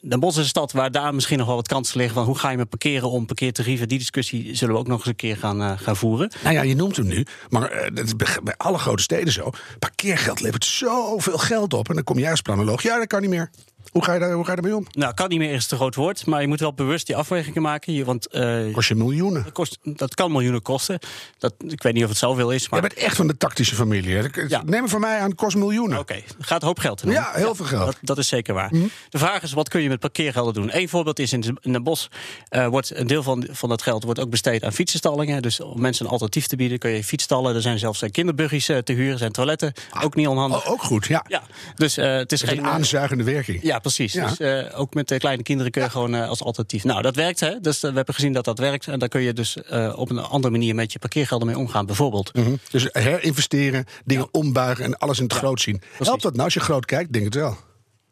Den 0.03 0.19
Bosch 0.19 0.38
is 0.38 0.44
een 0.44 0.50
stad 0.50 0.71
waar 0.71 0.92
daar 0.92 1.13
misschien 1.13 1.38
nog 1.38 1.48
wel 1.48 1.56
wat 1.56 1.68
kansen 1.68 1.98
liggen 1.98 2.15
van 2.15 2.25
hoe 2.25 2.38
ga 2.38 2.50
je 2.50 2.57
met 2.57 2.69
parkeren 2.69 3.09
om, 3.09 3.25
parkeertarieven. 3.25 3.88
Die 3.88 3.98
discussie 3.98 4.56
zullen 4.56 4.74
we 4.74 4.80
ook 4.80 4.88
nog 4.88 4.98
eens 4.98 5.07
een 5.07 5.15
keer 5.15 5.38
gaan, 5.38 5.62
eh, 5.62 5.71
gaan 5.75 5.95
voeren. 5.95 6.31
Nou 6.44 6.56
ja, 6.56 6.62
je 6.62 6.75
noemt 6.75 6.95
hem 6.95 7.07
nu, 7.07 7.25
maar 7.50 7.71
eh, 7.71 7.92
dat 7.94 8.06
is 8.06 8.15
bij, 8.15 8.56
alle 8.57 8.77
grote 8.77 9.03
steden 9.03 9.33
zo. 9.33 9.50
Parkeergeld 9.80 10.39
levert 10.39 10.65
zoveel 10.65 11.38
geld 11.38 11.74
op. 11.74 11.89
En 11.89 11.95
dan 11.95 12.03
kom 12.03 12.19
jij 12.19 12.31
als 12.31 12.42
planoloog, 12.42 12.81
ja, 12.81 12.98
dat 12.98 13.07
kan 13.07 13.21
niet 13.21 13.30
meer. 13.30 13.50
Hoe 13.91 14.03
ga 14.03 14.13
je, 14.13 14.19
daar, 14.19 14.31
hoe 14.31 14.43
ga 14.45 14.51
je 14.53 14.61
daarmee 14.61 14.77
om? 14.79 14.85
Nou, 14.91 15.13
kan 15.13 15.29
niet 15.29 15.39
meer 15.39 15.51
is 15.53 15.65
te 15.67 15.75
groot 15.75 15.95
woord, 15.95 16.25
maar 16.25 16.41
je 16.41 16.47
moet 16.47 16.59
wel 16.59 16.73
bewust 16.73 17.05
die 17.07 17.15
afwegingen 17.15 17.61
maken. 17.61 17.93
Je- 17.93 18.05
Want 18.05 18.27
eh, 18.27 18.73
Kost 18.73 18.87
je 18.87 18.95
miljoenen. 18.95 19.43
dat, 19.43 19.51
kost, 19.53 19.77
dat 19.83 20.15
kan 20.15 20.31
miljoenen 20.31 20.61
kosten. 20.61 20.99
Dat, 21.37 21.53
ik 21.67 21.83
weet 21.83 21.93
niet 21.93 22.03
of 22.03 22.09
het 22.09 22.17
zoveel 22.17 22.51
is, 22.51 22.69
maar 22.69 22.79
Jij 22.79 22.89
bent 22.89 23.01
echt 23.01 23.15
van 23.15 23.27
de 23.27 23.37
tactische 23.37 23.75
familie. 23.75 24.15
hè? 24.15 24.27
Ja. 24.47 24.61
Neem 24.65 24.81
het 24.81 24.91
van 24.91 24.99
mij 24.99 25.19
aan, 25.19 25.29
het 25.29 25.37
kost 25.37 25.55
miljoenen. 25.55 25.99
Oké, 25.99 26.21
gaat 26.39 26.61
een 26.61 26.67
hoop 26.67 26.79
geld 26.79 27.03
in. 27.03 27.11
Ja, 27.11 27.31
heel 27.33 27.55
veel 27.55 27.65
geld. 27.65 27.85
Dat, 27.85 27.97
dat 28.01 28.17
is 28.17 28.27
zeker 28.27 28.53
waar. 28.53 28.69
De 29.09 29.17
vraag 29.17 29.41
is, 29.43 29.51
wat 29.53 29.69
kun 29.69 29.81
je 29.81 29.89
met 29.89 29.99
parkeergelden 29.99 30.53
doen? 30.53 30.69
Eén 30.73 30.89
voorbeeld 30.89 31.19
is, 31.19 31.33
in, 31.33 31.57
in 31.61 31.71
Den 31.71 31.83
Bosch 31.83 32.07
eh, 32.49 32.67
wordt 32.67 32.95
een 32.97 33.07
deel 33.07 33.23
van, 33.23 33.47
van 33.51 33.69
dat 33.69 33.81
geld 33.81 34.03
wordt 34.03 34.19
ook 34.19 34.29
besteed 34.29 34.63
aan 34.63 34.73
fietsenstallingen. 34.73 35.41
Dus 35.41 35.59
om 35.59 35.81
mensen 35.81 36.05
een 36.05 36.11
alternatief 36.11 36.47
te 36.47 36.55
bieden, 36.55 36.77
kun 36.79 36.91
je 36.91 37.03
fietsstallen. 37.03 37.55
Er 37.55 37.61
zijn 37.61 37.79
zelfs 37.79 38.01
eh, 38.01 38.11
kinderbuggies 38.11 38.65
te 38.65 38.93
huren, 38.93 39.17
zijn 39.17 39.31
toiletten. 39.31 39.73
ook 40.03 40.15
niet 40.15 40.27
onhandig. 40.27 40.65
Oh, 40.65 40.71
ook 40.71 40.83
goed, 40.83 41.05
ja. 41.05 41.25
Ja, 41.27 41.43
dus 41.75 41.95
het 41.95 42.31
is 42.31 42.41
geen 42.41 42.57
een 42.57 42.65
aanzuigende 42.65 43.23
werking. 43.23 43.59
Ja, 43.71 43.79
precies. 43.79 44.13
Ja. 44.13 44.27
Dus 44.27 44.39
eh, 44.39 44.79
ook 44.79 44.94
met 44.94 45.07
de 45.07 45.18
kleine 45.18 45.44
kinderen 45.44 45.71
kun 45.71 45.81
je 45.81 45.89
gewoon 45.89 46.15
eh, 46.15 46.29
als 46.29 46.44
alternatief. 46.44 46.83
Nou, 46.83 47.01
dat 47.01 47.15
werkt, 47.15 47.39
hè? 47.39 47.59
Dus 47.59 47.83
eh, 47.83 47.89
we 47.89 47.95
hebben 47.95 48.15
gezien 48.15 48.33
dat 48.33 48.45
dat 48.45 48.59
werkt. 48.59 48.88
En 48.88 49.00
daar 49.00 49.09
kun 49.09 49.21
je 49.21 49.33
dus 49.33 49.57
op 49.95 50.09
een 50.09 50.19
andere 50.19 50.51
manier 50.51 50.75
met 50.75 50.91
je 50.91 51.00
parkeergelden 51.00 51.47
mee 51.47 51.57
omgaan, 51.57 51.85
bijvoorbeeld. 51.85 52.33
Mhm. 52.33 52.56
Dus 52.71 52.88
herinvesteren, 52.91 53.85
dingen 54.06 54.27
ombuigen 54.31 54.85
en 54.85 54.97
alles 54.97 55.18
in 55.18 55.23
het 55.23 55.33
groot 55.33 55.62
zien. 55.62 55.81
Helpt 55.97 56.21
dat 56.21 56.31
nou 56.31 56.44
als 56.44 56.53
je 56.53 56.59
groot 56.59 56.85
kijkt? 56.85 57.13
Denk 57.13 57.25
het 57.25 57.33
wel. 57.33 57.57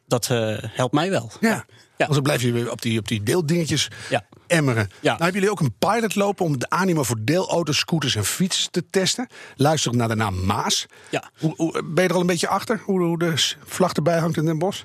Dat 0.07 0.27
helpt 0.61 0.93
mij 0.93 1.09
wel. 1.09 1.31
Ja. 1.39 1.49
Ja. 1.49 1.65
Anders 2.05 2.13
dan 2.13 2.23
blijf 2.23 2.41
je 2.41 2.51
weer 2.51 2.71
op 2.71 2.81
die, 2.81 2.99
op 2.99 3.07
die 3.07 3.23
deeldingetjes 3.23 3.87
Ja. 4.09 4.25
Emmeren. 4.49 4.89
Ja. 4.89 4.97
Nou 5.01 5.23
hebben 5.23 5.33
jullie 5.41 5.51
ook 5.51 5.59
een 5.59 5.75
pilot 5.79 6.15
lopen 6.15 6.45
om 6.45 6.59
de 6.59 6.69
animo 6.69 7.03
voor 7.03 7.17
deelauto's, 7.19 7.77
scooters 7.77 8.15
en 8.15 8.25
fietsen 8.25 8.71
te 8.71 8.83
testen. 8.89 9.27
Luister 9.55 9.95
naar 9.95 10.07
de 10.07 10.15
naam 10.15 10.45
Maas. 10.45 10.85
Ja. 11.09 11.29
Hoe, 11.39 11.53
hoe, 11.57 11.83
ben 11.83 12.03
je 12.03 12.09
er 12.09 12.15
al 12.15 12.21
een 12.21 12.27
beetje 12.27 12.47
achter 12.47 12.81
hoe, 12.83 13.01
hoe 13.01 13.19
de 13.19 13.33
vlag 13.65 13.93
erbij 13.93 14.19
hangt 14.19 14.37
in 14.37 14.45
Den 14.45 14.57
Bosch? 14.59 14.81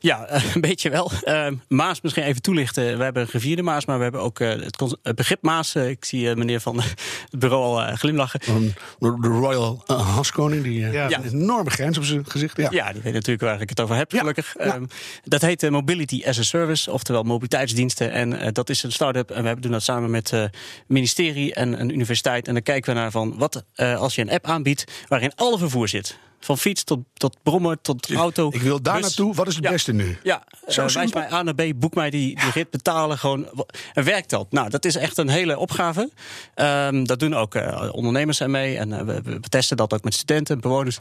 Ja, 0.00 0.24
eh, 0.26 0.54
een 0.54 0.60
beetje 0.60 0.90
wel. 0.90 1.10
Eh, 1.22 1.46
Maas, 1.68 2.00
misschien 2.00 2.24
even 2.24 2.42
toelichten. 2.42 2.98
We 2.98 3.04
hebben 3.04 3.22
een 3.22 3.28
gevierde 3.28 3.62
Maas, 3.62 3.84
maar 3.84 3.96
we 3.96 4.02
hebben 4.02 4.20
ook 4.20 4.40
eh, 4.40 4.48
het, 4.48 5.14
begrip 5.14 5.42
Maas. 5.42 5.74
Eh, 5.74 5.88
ik 5.88 6.04
zie 6.04 6.34
meneer 6.36 6.60
van 6.60 6.80
het 7.30 7.38
bureau 7.38 7.64
al 7.64 7.96
glimlachen. 7.96 8.40
Van 8.42 8.72
De 8.98 9.28
Royal 9.28 9.82
uh, 9.86 10.14
Haskoning, 10.14 10.62
die 10.62 10.80
Ja. 10.80 11.12
een 11.12 11.24
enorme 11.24 11.70
grens 11.70 11.98
op 11.98 12.04
zijn 12.04 12.24
gezicht. 12.30 12.56
Ja. 12.56 12.68
Ja, 12.70 12.92
die 12.92 13.02
weet 13.02 13.12
natuurlijk 13.12 13.40
waar 13.42 13.60
ik 13.60 13.68
het 13.68 13.80
over 13.80 13.96
heb, 13.96 14.12
gelukkig. 14.12 14.54
ja. 14.58 14.64
Ehm, 14.64 14.84
dat 15.24 15.40
heet 15.40 15.70
Mobility 15.70 16.22
as 16.26 16.38
a 16.38 16.42
Service, 16.42 16.90
oftewel 16.90 17.22
mobiliteitsdiensten. 17.22 18.12
En 18.12 18.40
eh, 18.40 18.48
dat 18.52 18.70
is 18.70 18.82
een 18.82 18.92
start-up. 19.12 19.36
En 19.36 19.54
we 19.54 19.60
doen 19.60 19.72
dat 19.72 19.82
samen 19.82 20.10
met 20.10 20.30
het 20.30 20.56
ministerie 20.86 21.54
en 21.54 21.80
een 21.80 21.90
universiteit. 21.92 22.46
En 22.48 22.54
dan 22.54 22.62
kijken 22.62 22.94
we 22.94 23.00
naar 23.00 23.10
van 23.10 23.38
wat 23.38 23.64
eh, 23.74 23.96
als 24.00 24.14
je 24.14 24.22
een 24.22 24.30
app 24.30 24.46
aanbiedt 24.46 24.84
waarin 25.08 25.32
alle 25.34 25.58
vervoer 25.58 25.88
zit. 25.88 26.18
Van 26.40 26.58
fiets 26.58 26.84
tot, 26.84 26.98
tot 27.14 27.36
brommer, 27.42 27.80
tot 27.80 28.12
auto. 28.14 28.48
Ik 28.52 28.60
wil 28.62 28.82
daar 28.82 28.94
bus. 28.94 29.02
naartoe. 29.02 29.34
Wat 29.34 29.46
is 29.46 29.54
het 29.54 29.64
Ja. 29.64 29.70
beste 29.70 29.92
nu? 29.92 30.18
Ja, 30.22 30.44
Zo 30.68 30.84
eh, 30.84 30.88
wijs 30.94 31.12
mij 31.12 31.32
A 31.32 31.42
naar 31.42 31.54
B, 31.54 31.62
boek 31.76 31.94
mij 31.94 32.10
die, 32.10 32.40
die 32.40 32.50
rit, 32.50 32.70
betalen. 32.70 33.18
Gewoon, 33.18 33.48
en 33.92 34.04
werkt 34.04 34.30
dat? 34.30 34.52
Nou, 34.52 34.70
dat 34.70 34.84
is 34.84 34.96
echt 34.96 35.18
een 35.18 35.28
hele 35.28 35.58
opgave. 35.58 36.10
Ehm, 36.54 37.04
dat 37.04 37.18
doen 37.18 37.34
ook 37.34 37.54
eh, 37.54 37.88
ondernemers 37.92 38.42
aan 38.42 38.50
mee. 38.50 38.78
En 38.78 38.92
eh, 38.92 39.04
we, 39.04 39.20
we 39.22 39.40
testen 39.40 39.76
dat 39.76 39.94
ook 39.94 40.04
met 40.04 40.14
studenten, 40.14 40.60
bewoners. 40.60 40.98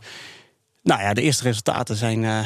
Nou 0.83 1.01
ja, 1.01 1.13
de 1.13 1.21
eerste 1.21 1.43
resultaten 1.43 1.95
zijn 1.95 2.23
eh, 2.23 2.39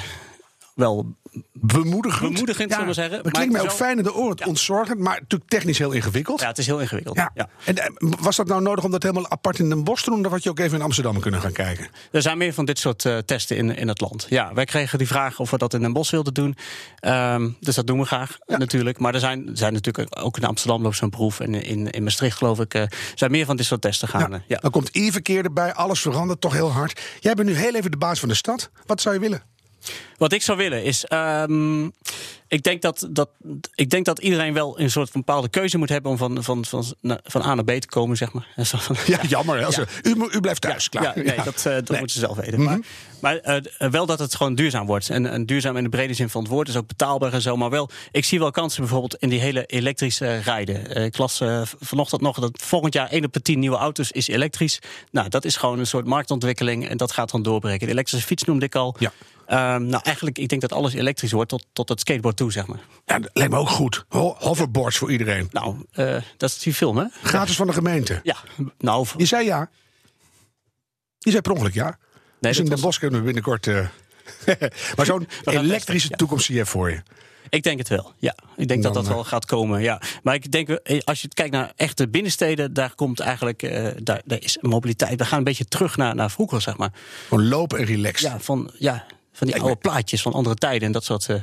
wel 0.79 1.15
Bemoedigend. 1.53 2.31
Bemoedigend, 2.33 2.71
zullen 2.71 2.87
we 2.87 2.93
zeggen. 2.93 3.15
Dat 3.15 3.23
Maar 3.23 3.33
klinkt 3.33 3.53
mij 3.53 3.61
ook 3.61 3.71
fijn 3.71 3.97
in 3.97 4.03
de 4.03 4.13
oren. 4.13 4.45
Ontzorgend, 4.45 4.99
maar 4.99 5.19
natuurlijk 5.19 5.49
technisch 5.49 5.77
heel 5.77 5.91
ingewikkeld. 5.91 6.39
Ja, 6.39 6.47
het 6.47 6.57
is 6.57 6.65
heel 6.65 6.79
ingewikkeld. 6.79 7.15
Ja. 7.15 7.31
Ja. 7.33 7.49
En 7.65 7.77
eh, 7.77 7.85
was 7.99 8.35
dat 8.35 8.47
nou 8.47 8.61
nodig 8.61 8.83
om 8.83 8.91
dat 8.91 9.03
helemaal 9.03 9.29
apart 9.29 9.59
in 9.59 9.69
Den 9.69 9.83
Bosch 9.83 10.03
te 10.03 10.09
doen? 10.09 10.21
Dan 10.21 10.31
had 10.31 10.43
je 10.43 10.49
ook 10.49 10.59
even 10.59 10.77
in 10.77 10.83
Amsterdam 10.83 11.19
kunnen 11.19 11.41
gaan 11.41 11.51
kijken. 11.51 11.87
Er 12.11 12.21
zijn 12.21 12.37
meer 12.37 12.53
van 12.53 12.65
dit 12.65 12.79
soort 12.79 13.05
eh, 13.05 13.17
testen 13.17 13.57
in, 13.57 13.75
in 13.75 13.87
het 13.87 14.01
land. 14.01 14.25
Ja, 14.29 14.53
wij 14.53 14.65
kregen 14.65 14.97
die 14.97 15.07
vraag 15.07 15.39
of 15.39 15.51
we 15.51 15.57
dat 15.57 15.73
in 15.73 15.81
Den 15.81 15.93
Bosch 15.93 16.11
wilden 16.11 16.33
doen. 16.33 16.55
Ehm, 16.99 17.49
dus 17.59 17.75
dat 17.75 17.87
doen 17.87 17.99
we 17.99 18.05
graag 18.05 18.37
natuurlijk. 18.45 18.99
Maar 18.99 19.13
er 19.13 19.19
zijn, 19.19 19.49
zijn 19.53 19.73
natuurlijk 19.73 20.17
ook 20.23 20.37
in 20.37 20.43
Amsterdam 20.43 20.81
loopt 20.81 20.95
zo'n 20.95 21.09
proef. 21.09 21.39
En 21.39 21.53
in, 21.53 21.89
in 21.89 22.03
Maastricht 22.03 22.37
geloof 22.37 22.59
ik. 22.59 22.73
eh, 22.73 22.83
zijn 23.15 23.31
meer 23.31 23.45
van 23.45 23.57
dit 23.57 23.65
soort 23.65 23.81
testen 23.81 24.07
gaan. 24.07 24.43
Ja. 24.47 24.57
Dan 24.57 24.71
komt 24.71 24.89
e-verkeer 24.91 25.43
erbij, 25.43 25.73
alles 25.73 26.01
verandert 26.01 26.41
toch 26.41 26.53
heel 26.53 26.71
hard. 26.71 27.01
Jij 27.19 27.33
bent 27.33 27.47
nu 27.47 27.55
heel 27.55 27.75
even 27.75 27.91
de 27.91 27.97
baas 27.97 28.19
van 28.19 28.29
de 28.29 28.35
stad. 28.35 28.69
Wat 28.85 29.01
zou 29.01 29.15
je 29.15 29.21
willen? 29.21 29.41
Wat 30.17 30.31
ik 30.33 30.41
zou 30.41 30.57
willen 30.57 30.83
is. 30.83 31.05
ehm, 31.05 31.85
ik, 32.47 32.63
denk 32.63 32.81
dat, 32.81 33.07
dat, 33.11 33.29
ik 33.75 33.89
denk 33.89 34.05
dat 34.05 34.19
iedereen 34.19 34.53
wel 34.53 34.79
een 34.79 34.91
soort 34.91 35.09
van 35.09 35.21
bepaalde 35.25 35.49
keuze 35.49 35.77
moet 35.77 35.89
hebben 35.89 36.11
om 36.11 36.17
van, 36.17 36.43
van, 36.43 36.65
van, 36.65 36.85
van 37.23 37.41
A 37.41 37.55
naar 37.55 37.63
B 37.63 37.71
te 37.71 37.87
komen, 37.87 38.17
zeg 38.17 38.31
maar. 38.33 38.47
Zo 38.65 38.77
van- 38.77 38.95
Ja, 39.05 39.19
jammer. 39.27 39.65
als 39.65 39.75
Ja. 39.75 39.85
U, 40.31 40.39
blijft 40.41 40.61
thuis, 40.61 40.89
klaar. 40.89 41.03
Ja, 41.03 41.13
nee, 41.15 41.35
Ja. 41.35 41.43
dat, 41.43 41.55
eh, 41.55 41.63
dat 41.63 41.89
Nee. 41.89 41.99
moeten 41.99 42.09
ze 42.19 42.19
zelf 42.25 42.37
weten. 42.37 42.63
Maar, 42.63 42.79
maar 43.21 43.37
eh, 43.37 43.89
wel 43.89 44.05
dat 44.05 44.19
het 44.19 44.35
gewoon 44.35 44.55
duurzaam 44.55 44.85
wordt. 44.85 45.09
En, 45.09 45.25
en 45.25 45.45
duurzaam 45.45 45.77
in 45.77 45.83
de 45.83 45.89
brede 45.89 46.13
zin 46.13 46.29
van 46.29 46.41
het 46.41 46.51
woord 46.51 46.67
is 46.67 46.75
ook 46.77 46.87
betaalbaar 46.87 47.33
en 47.33 47.41
zo. 47.41 47.57
Maar 47.57 47.69
wel, 47.69 47.89
ik 48.11 48.25
zie 48.25 48.39
wel 48.39 48.51
kansen 48.51 48.81
bijvoorbeeld 48.81 49.15
in 49.15 49.29
die 49.29 49.39
hele 49.39 49.65
elektrische 49.65 50.37
rijden. 50.37 50.95
Eh, 50.95 51.03
ik 51.05 51.17
las 51.17 51.41
vanochtend 51.79 52.21
nog 52.21 52.39
dat 52.39 52.51
volgend 52.63 52.93
jaar 52.93 53.07
1 53.11 53.25
op 53.25 53.33
de 53.33 53.41
10 53.41 53.59
nieuwe 53.59 53.77
auto's 53.77 54.11
is 54.11 54.27
elektrisch. 54.27 54.79
Nou, 55.11 55.29
dat 55.29 55.45
is 55.45 55.55
gewoon 55.55 55.79
een 55.79 55.87
soort 55.87 56.05
marktontwikkeling 56.05 56.87
en 56.89 56.97
dat 56.97 57.11
gaat 57.11 57.31
dan 57.31 57.41
doorbreken. 57.43 57.85
De 57.87 57.93
elektrische 57.93 58.27
fiets 58.27 58.43
noemde 58.43 58.65
ik 58.65 58.75
al. 58.75 58.95
Ja. 58.99 59.11
Ehm, 59.49 59.85
nou, 59.85 60.03
eigenlijk, 60.03 60.37
ik 60.37 60.49
denk 60.49 60.61
dat 60.61 60.71
alles 60.73 60.93
elektrisch 60.93 61.31
wordt 61.31 61.49
tot, 61.49 61.65
tot 61.73 61.89
het 61.89 61.99
skateboard 61.99 62.35
toe, 62.37 62.51
zeg 62.51 62.67
maar. 62.67 62.79
Ja, 63.05 63.19
dat 63.19 63.29
lijkt 63.33 63.51
me 63.51 63.57
ook 63.59 63.69
goed. 63.69 64.05
Ho- 64.07 64.35
Hoverboards 64.39 64.97
voor 64.97 65.11
iedereen. 65.11 65.47
Nou, 65.51 65.75
eh, 65.91 66.15
dat 66.37 66.49
is 66.49 66.57
die 66.59 66.73
film, 66.73 66.97
hè? 66.97 67.05
Gratis 67.23 67.55
van 67.55 67.67
de 67.67 67.73
gemeente. 67.73 68.19
Ja, 68.23 68.35
nou, 68.77 69.07
Je 69.17 69.25
zei 69.25 69.45
ja. 69.45 69.69
Je 71.19 71.29
zei 71.29 71.41
per 71.41 71.51
ongeluk 71.51 71.73
ja. 71.73 71.97
dus 72.39 72.57
in 72.57 72.63
Den 72.63 72.73
was- 72.73 72.81
Bosch 72.81 72.99
kunnen 72.99 73.19
we 73.19 73.25
binnenkort... 73.25 73.67
eh, 73.67 73.87
maar 74.95 75.05
zo'n 75.05 75.27
elektrische 75.43 76.09
toekomst 76.09 76.45
zie 76.45 76.55
je 76.55 76.65
voor 76.65 76.89
je. 76.89 77.01
Ik 77.49 77.63
denk 77.63 77.77
het 77.77 77.87
wel, 77.87 78.13
ja. 78.17 78.35
Ik 78.55 78.67
denk 78.67 78.83
dat 78.83 78.93
Dan, 78.93 79.03
dat 79.03 79.13
wel 79.13 79.23
gaat 79.23 79.45
komen, 79.45 79.81
ja. 79.81 80.01
Maar 80.23 80.33
ik 80.35 80.51
denk, 80.51 80.69
eh, 80.69 80.99
als 81.03 81.21
je 81.21 81.27
kijkt 81.27 81.51
naar 81.51 81.71
echte 81.75 82.07
binnensteden... 82.09 82.73
daar 82.73 82.95
komt 82.95 83.19
eigenlijk, 83.19 83.63
eh, 83.63 83.87
daar, 84.03 84.21
daar 84.25 84.41
is 84.41 84.57
mobiliteit... 84.61 85.19
we 85.19 85.25
gaan 85.25 85.37
een 85.37 85.43
beetje 85.43 85.65
terug 85.65 85.97
naar, 85.97 86.15
naar 86.15 86.31
vroeger, 86.31 86.61
zeg 86.61 86.77
maar. 86.77 86.91
Gewoon 87.27 87.47
lopen 87.47 87.79
en 87.79 87.85
relaxed. 87.85 88.31
Ja, 88.31 88.39
van, 88.39 88.71
ja, 88.77 89.05
van 89.39 89.47
die 89.47 89.61
oude 89.61 89.75
plaatjes 89.75 90.21
van 90.21 90.33
andere 90.33 90.55
tijden 90.55 90.87
en 90.87 90.91
dat 90.91 91.03
soort... 91.03 91.29
eh, 91.29 91.35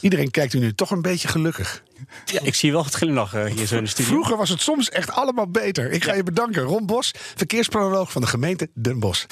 Iedereen 0.00 0.30
kijkt 0.30 0.52
u 0.52 0.58
nu 0.58 0.74
toch 0.74 0.90
een 0.90 1.02
beetje 1.02 1.28
gelukkig. 1.28 1.82
ja, 2.24 2.40
ik 2.42 2.54
zie 2.54 2.72
wel 2.72 2.84
het 2.84 2.94
glimlach 2.94 3.34
eh, 3.34 3.44
hier 3.44 3.66
zo 3.66 3.76
in 3.76 3.82
de 3.84 3.88
studio. 3.90 4.12
Vroeger 4.12 4.36
was 4.36 4.48
het 4.48 4.60
soms 4.60 4.88
echt 4.88 5.10
allemaal 5.10 5.46
beter. 5.48 5.90
Ik 5.90 6.04
ga 6.04 6.14
je 6.14 6.22
bedanken. 6.22 6.62
Ron 6.62 6.86
Bos, 6.86 7.10
verkeersplanoloog 7.34 8.12
van 8.12 8.20
de 8.22 8.28
gemeente 8.28 8.68
Den 8.74 8.98
Bosch. 9.00 9.24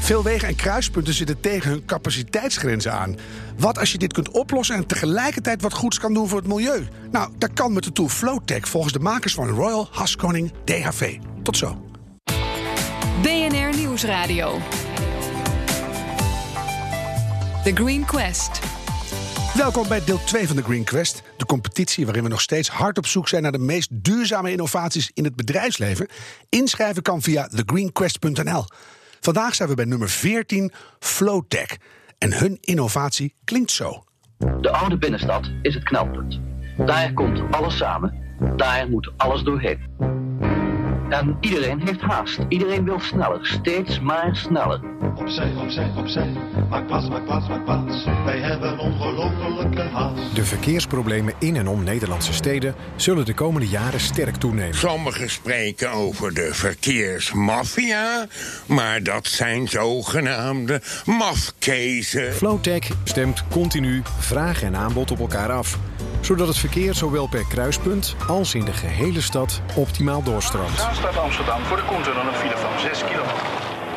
Veel 0.00 0.22
wegen 0.22 0.48
en 0.48 0.56
kruispunten 0.56 1.14
zitten 1.14 1.40
tegen 1.40 1.70
hun 1.70 1.84
capaciteitsgrenzen 1.84 2.92
aan. 2.92 3.16
Wat 3.56 3.78
als 3.78 3.92
je 3.92 3.98
dit 3.98 4.12
kunt 4.12 4.30
oplossen 4.30 4.76
en 4.76 4.86
tegelijkertijd 4.86 5.62
wat 5.62 5.72
goeds 5.72 5.98
kan 5.98 6.14
doen 6.14 6.28
voor 6.28 6.38
het 6.38 6.46
milieu? 6.48 6.86
Nou, 7.10 7.30
dat 7.38 7.52
kan 7.52 7.72
met 7.72 7.84
de 7.84 7.92
tool 7.92 8.08
Flowtech 8.08 8.68
volgens 8.68 8.92
de 8.92 8.98
makers 8.98 9.34
van 9.34 9.48
Royal 9.48 9.88
Haskoning 9.90 10.52
DHV. 10.64 11.16
Tot 11.42 11.56
zo. 11.56 11.82
BNR 13.22 13.76
Nieuwsradio. 13.76 14.58
The 17.64 17.74
Green 17.74 18.04
Quest. 18.04 18.60
Welkom 19.54 19.88
bij 19.88 20.04
deel 20.04 20.24
2 20.24 20.46
van 20.46 20.56
de 20.56 20.62
Green 20.62 20.84
Quest. 20.84 21.22
De 21.36 21.46
competitie 21.46 22.04
waarin 22.04 22.22
we 22.22 22.28
nog 22.28 22.40
steeds 22.40 22.68
hard 22.68 22.98
op 22.98 23.06
zoek 23.06 23.28
zijn 23.28 23.42
naar 23.42 23.52
de 23.52 23.58
meest 23.58 23.88
duurzame 23.92 24.50
innovaties 24.50 25.10
in 25.14 25.24
het 25.24 25.36
bedrijfsleven. 25.36 26.08
Inschrijven 26.48 27.02
kan 27.02 27.22
via 27.22 27.46
thegreenquest.nl. 27.46 28.64
Vandaag 29.20 29.54
zijn 29.54 29.68
we 29.68 29.74
bij 29.74 29.84
nummer 29.84 30.08
14, 30.08 30.72
Flowtech. 30.98 31.76
En 32.18 32.38
hun 32.38 32.58
innovatie 32.60 33.34
klinkt 33.44 33.70
zo. 33.70 34.04
De 34.60 34.70
oude 34.70 34.98
binnenstad 34.98 35.50
is 35.62 35.74
het 35.74 35.84
knelpunt. 35.84 36.40
Daar 36.76 37.12
komt 37.12 37.42
alles 37.50 37.76
samen. 37.76 38.14
Daar 38.56 38.88
moet 38.88 39.12
alles 39.16 39.42
doorheen. 39.42 39.78
En 41.08 41.36
iedereen 41.40 41.80
heeft 41.84 42.00
haast. 42.00 42.38
Iedereen 42.48 42.84
wil 42.84 43.00
sneller. 43.00 43.46
Steeds 43.46 44.00
maar 44.00 44.36
sneller. 44.36 44.80
Opzij, 45.14 45.54
opzij, 45.56 45.92
opzij. 45.96 46.36
Maak 46.70 46.86
plaats, 46.86 47.08
maak 47.08 47.24
plaats, 47.24 47.48
maak 47.48 47.64
plaats. 47.64 48.04
Wij 48.24 48.38
hebben 48.38 48.78
ongelofelijke 48.78 49.80
haast. 49.80 50.34
De 50.34 50.44
verkeersproblemen 50.44 51.34
in 51.38 51.56
en 51.56 51.68
om 51.68 51.84
Nederlandse 51.84 52.32
steden 52.32 52.74
zullen 52.96 53.24
de 53.24 53.34
komende 53.34 53.68
jaren 53.68 54.00
sterk 54.00 54.36
toenemen. 54.36 54.74
Sommigen 54.74 55.30
spreken 55.30 55.90
over 55.90 56.34
de 56.34 56.48
verkeersmafia, 56.52 58.26
maar 58.66 59.02
dat 59.02 59.26
zijn 59.26 59.68
zogenaamde 59.68 60.80
mafkezen. 61.04 62.34
Flowtech 62.34 62.90
stemt 63.04 63.44
continu 63.50 64.02
vraag 64.18 64.62
en 64.62 64.76
aanbod 64.76 65.10
op 65.10 65.18
elkaar 65.18 65.52
af, 65.52 65.78
zodat 66.28 66.48
het 66.48 66.58
verkeer 66.58 66.94
zowel 66.94 67.26
per 67.26 67.44
kruispunt 67.46 68.16
als 68.26 68.54
in 68.54 68.64
de 68.64 68.72
gehele 68.72 69.20
stad 69.20 69.60
optimaal 69.74 70.22
doorstroomt. 70.22 70.78
Zaanstad 70.78 71.16
Amsterdam 71.16 71.64
voor 71.64 71.76
de 71.76 71.82
Koentunnel 71.82 72.26
een 72.26 72.34
file 72.34 72.56
van 72.56 72.80
6 72.80 73.04
kilometer. 73.04 73.42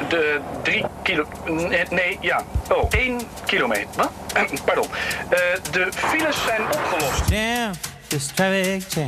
De 0.09 0.39
3 0.63 0.85
kilo... 1.03 1.27
Nee, 1.45 1.85
nee, 1.89 2.17
ja. 2.21 2.43
Oh, 2.69 2.89
1 2.89 3.21
kilometer. 3.45 3.88
Wat? 3.95 4.11
Pardon. 4.65 4.88
Eh, 5.29 5.38
de 5.71 5.89
files 5.95 6.43
zijn 6.45 6.61
opgelost. 6.61 7.29
Jam, 7.29 7.71
this 8.07 8.25
traffic 8.25 8.83
jam. 8.89 9.05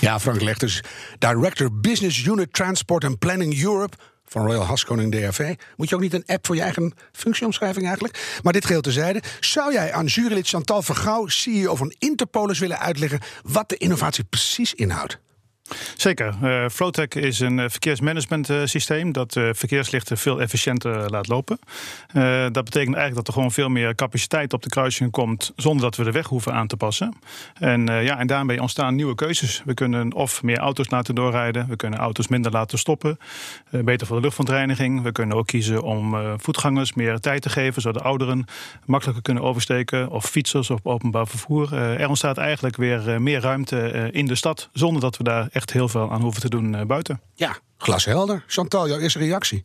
Ja, 0.00 0.20
Frank 0.20 0.40
Lechters, 0.40 0.80
Director 1.18 1.80
Business 1.80 2.26
Unit 2.26 2.52
Transport 2.52 3.04
and 3.04 3.18
Planning 3.18 3.62
Europe 3.62 3.96
van 4.30 4.46
Royal 4.46 4.64
Haskoning 4.64 5.12
DHV. 5.12 5.54
Moet 5.76 5.88
je 5.88 5.94
ook 5.94 6.00
niet 6.00 6.14
een 6.14 6.26
app 6.26 6.46
voor 6.46 6.54
je 6.54 6.62
eigen 6.62 6.92
functieomschrijving 7.12 7.86
eigenlijk? 7.86 8.38
Maar 8.42 8.52
dit 8.52 8.64
geheel 8.64 8.80
terzijde. 8.80 9.22
Zou 9.40 9.72
jij 9.72 9.92
aan 9.92 10.06
jurylid 10.06 10.48
Chantal 10.48 10.82
Vergouw, 10.82 11.26
CEO 11.26 11.74
van 11.74 11.94
Interpolis, 11.98 12.58
willen 12.58 12.78
uitleggen 12.78 13.20
wat 13.42 13.68
de 13.68 13.76
innovatie 13.76 14.24
precies 14.24 14.74
inhoudt? 14.74 15.18
Zeker. 15.96 16.34
Eh 16.42 16.68
Flowtech 16.68 17.08
is 17.08 17.40
een 17.40 17.58
eh, 17.58 17.68
verkeersmanagement 17.68 18.50
eh, 18.50 18.60
systeem 18.64 19.12
dat 19.12 19.32
verkeerslichten 19.32 20.18
veel 20.18 20.40
efficiënter 20.40 21.10
laat 21.10 21.28
lopen. 21.28 21.58
Dat 22.52 22.64
betekent 22.64 22.96
eigenlijk 22.96 23.14
dat 23.14 23.26
er 23.26 23.32
gewoon 23.32 23.52
veel 23.52 23.68
meer 23.68 23.94
capaciteit 23.94 24.52
op 24.52 24.62
de 24.62 24.68
kruisingen 24.68 25.10
komt 25.10 25.52
zonder 25.56 25.82
dat 25.82 25.96
we 25.96 26.04
de 26.04 26.10
weg 26.10 26.26
hoeven 26.26 26.52
aan 26.52 26.66
te 26.66 26.76
passen. 26.76 27.14
En, 27.54 27.86
ja, 27.86 28.18
en 28.18 28.26
daarmee 28.26 28.60
ontstaan 28.60 28.94
nieuwe 28.94 29.14
keuzes. 29.14 29.62
We 29.64 29.74
kunnen 29.74 30.14
of 30.14 30.42
meer 30.42 30.58
auto's 30.58 30.90
laten 30.90 31.14
doorrijden, 31.14 31.68
we 31.68 31.76
kunnen 31.76 31.98
auto's 31.98 32.28
minder 32.28 32.52
laten 32.52 32.78
stoppen. 32.78 33.18
Beter 33.70 34.06
voor 34.06 34.16
de 34.16 34.22
luchtverontreiniging. 34.22 35.02
We 35.02 35.12
kunnen 35.12 35.36
ook 35.36 35.46
kiezen 35.46 35.82
om 35.82 36.16
voetgangers 36.38 36.92
meer 36.92 37.18
tijd 37.18 37.42
te 37.42 37.50
geven, 37.50 37.82
zodat 37.82 38.02
ouderen 38.02 38.46
makkelijker 38.84 39.22
kunnen 39.22 39.42
oversteken. 39.42 40.10
Of 40.10 40.24
fietsers 40.24 40.70
of 40.70 40.80
openbaar 40.82 41.26
vervoer. 41.26 41.74
Er 41.74 42.08
ontstaat 42.08 42.38
eigenlijk 42.38 42.76
weer 42.76 43.22
meer 43.22 43.40
ruimte 43.40 44.08
in 44.12 44.26
de 44.26 44.34
stad 44.34 44.68
zonder 44.72 45.00
dat 45.00 45.16
we 45.16 45.24
daar 45.24 45.48
echt 45.52 45.59
heel 45.64 45.88
veel 45.88 46.10
aan 46.12 46.22
hoeven 46.22 46.40
te 46.40 46.48
doen 46.48 46.74
eh, 46.74 46.86
buiten. 46.86 47.20
Ja, 47.34 47.56
glashelder. 47.78 48.44
Chantal, 48.46 48.88
jouw 48.88 48.98
eerste 48.98 49.18
reactie? 49.18 49.64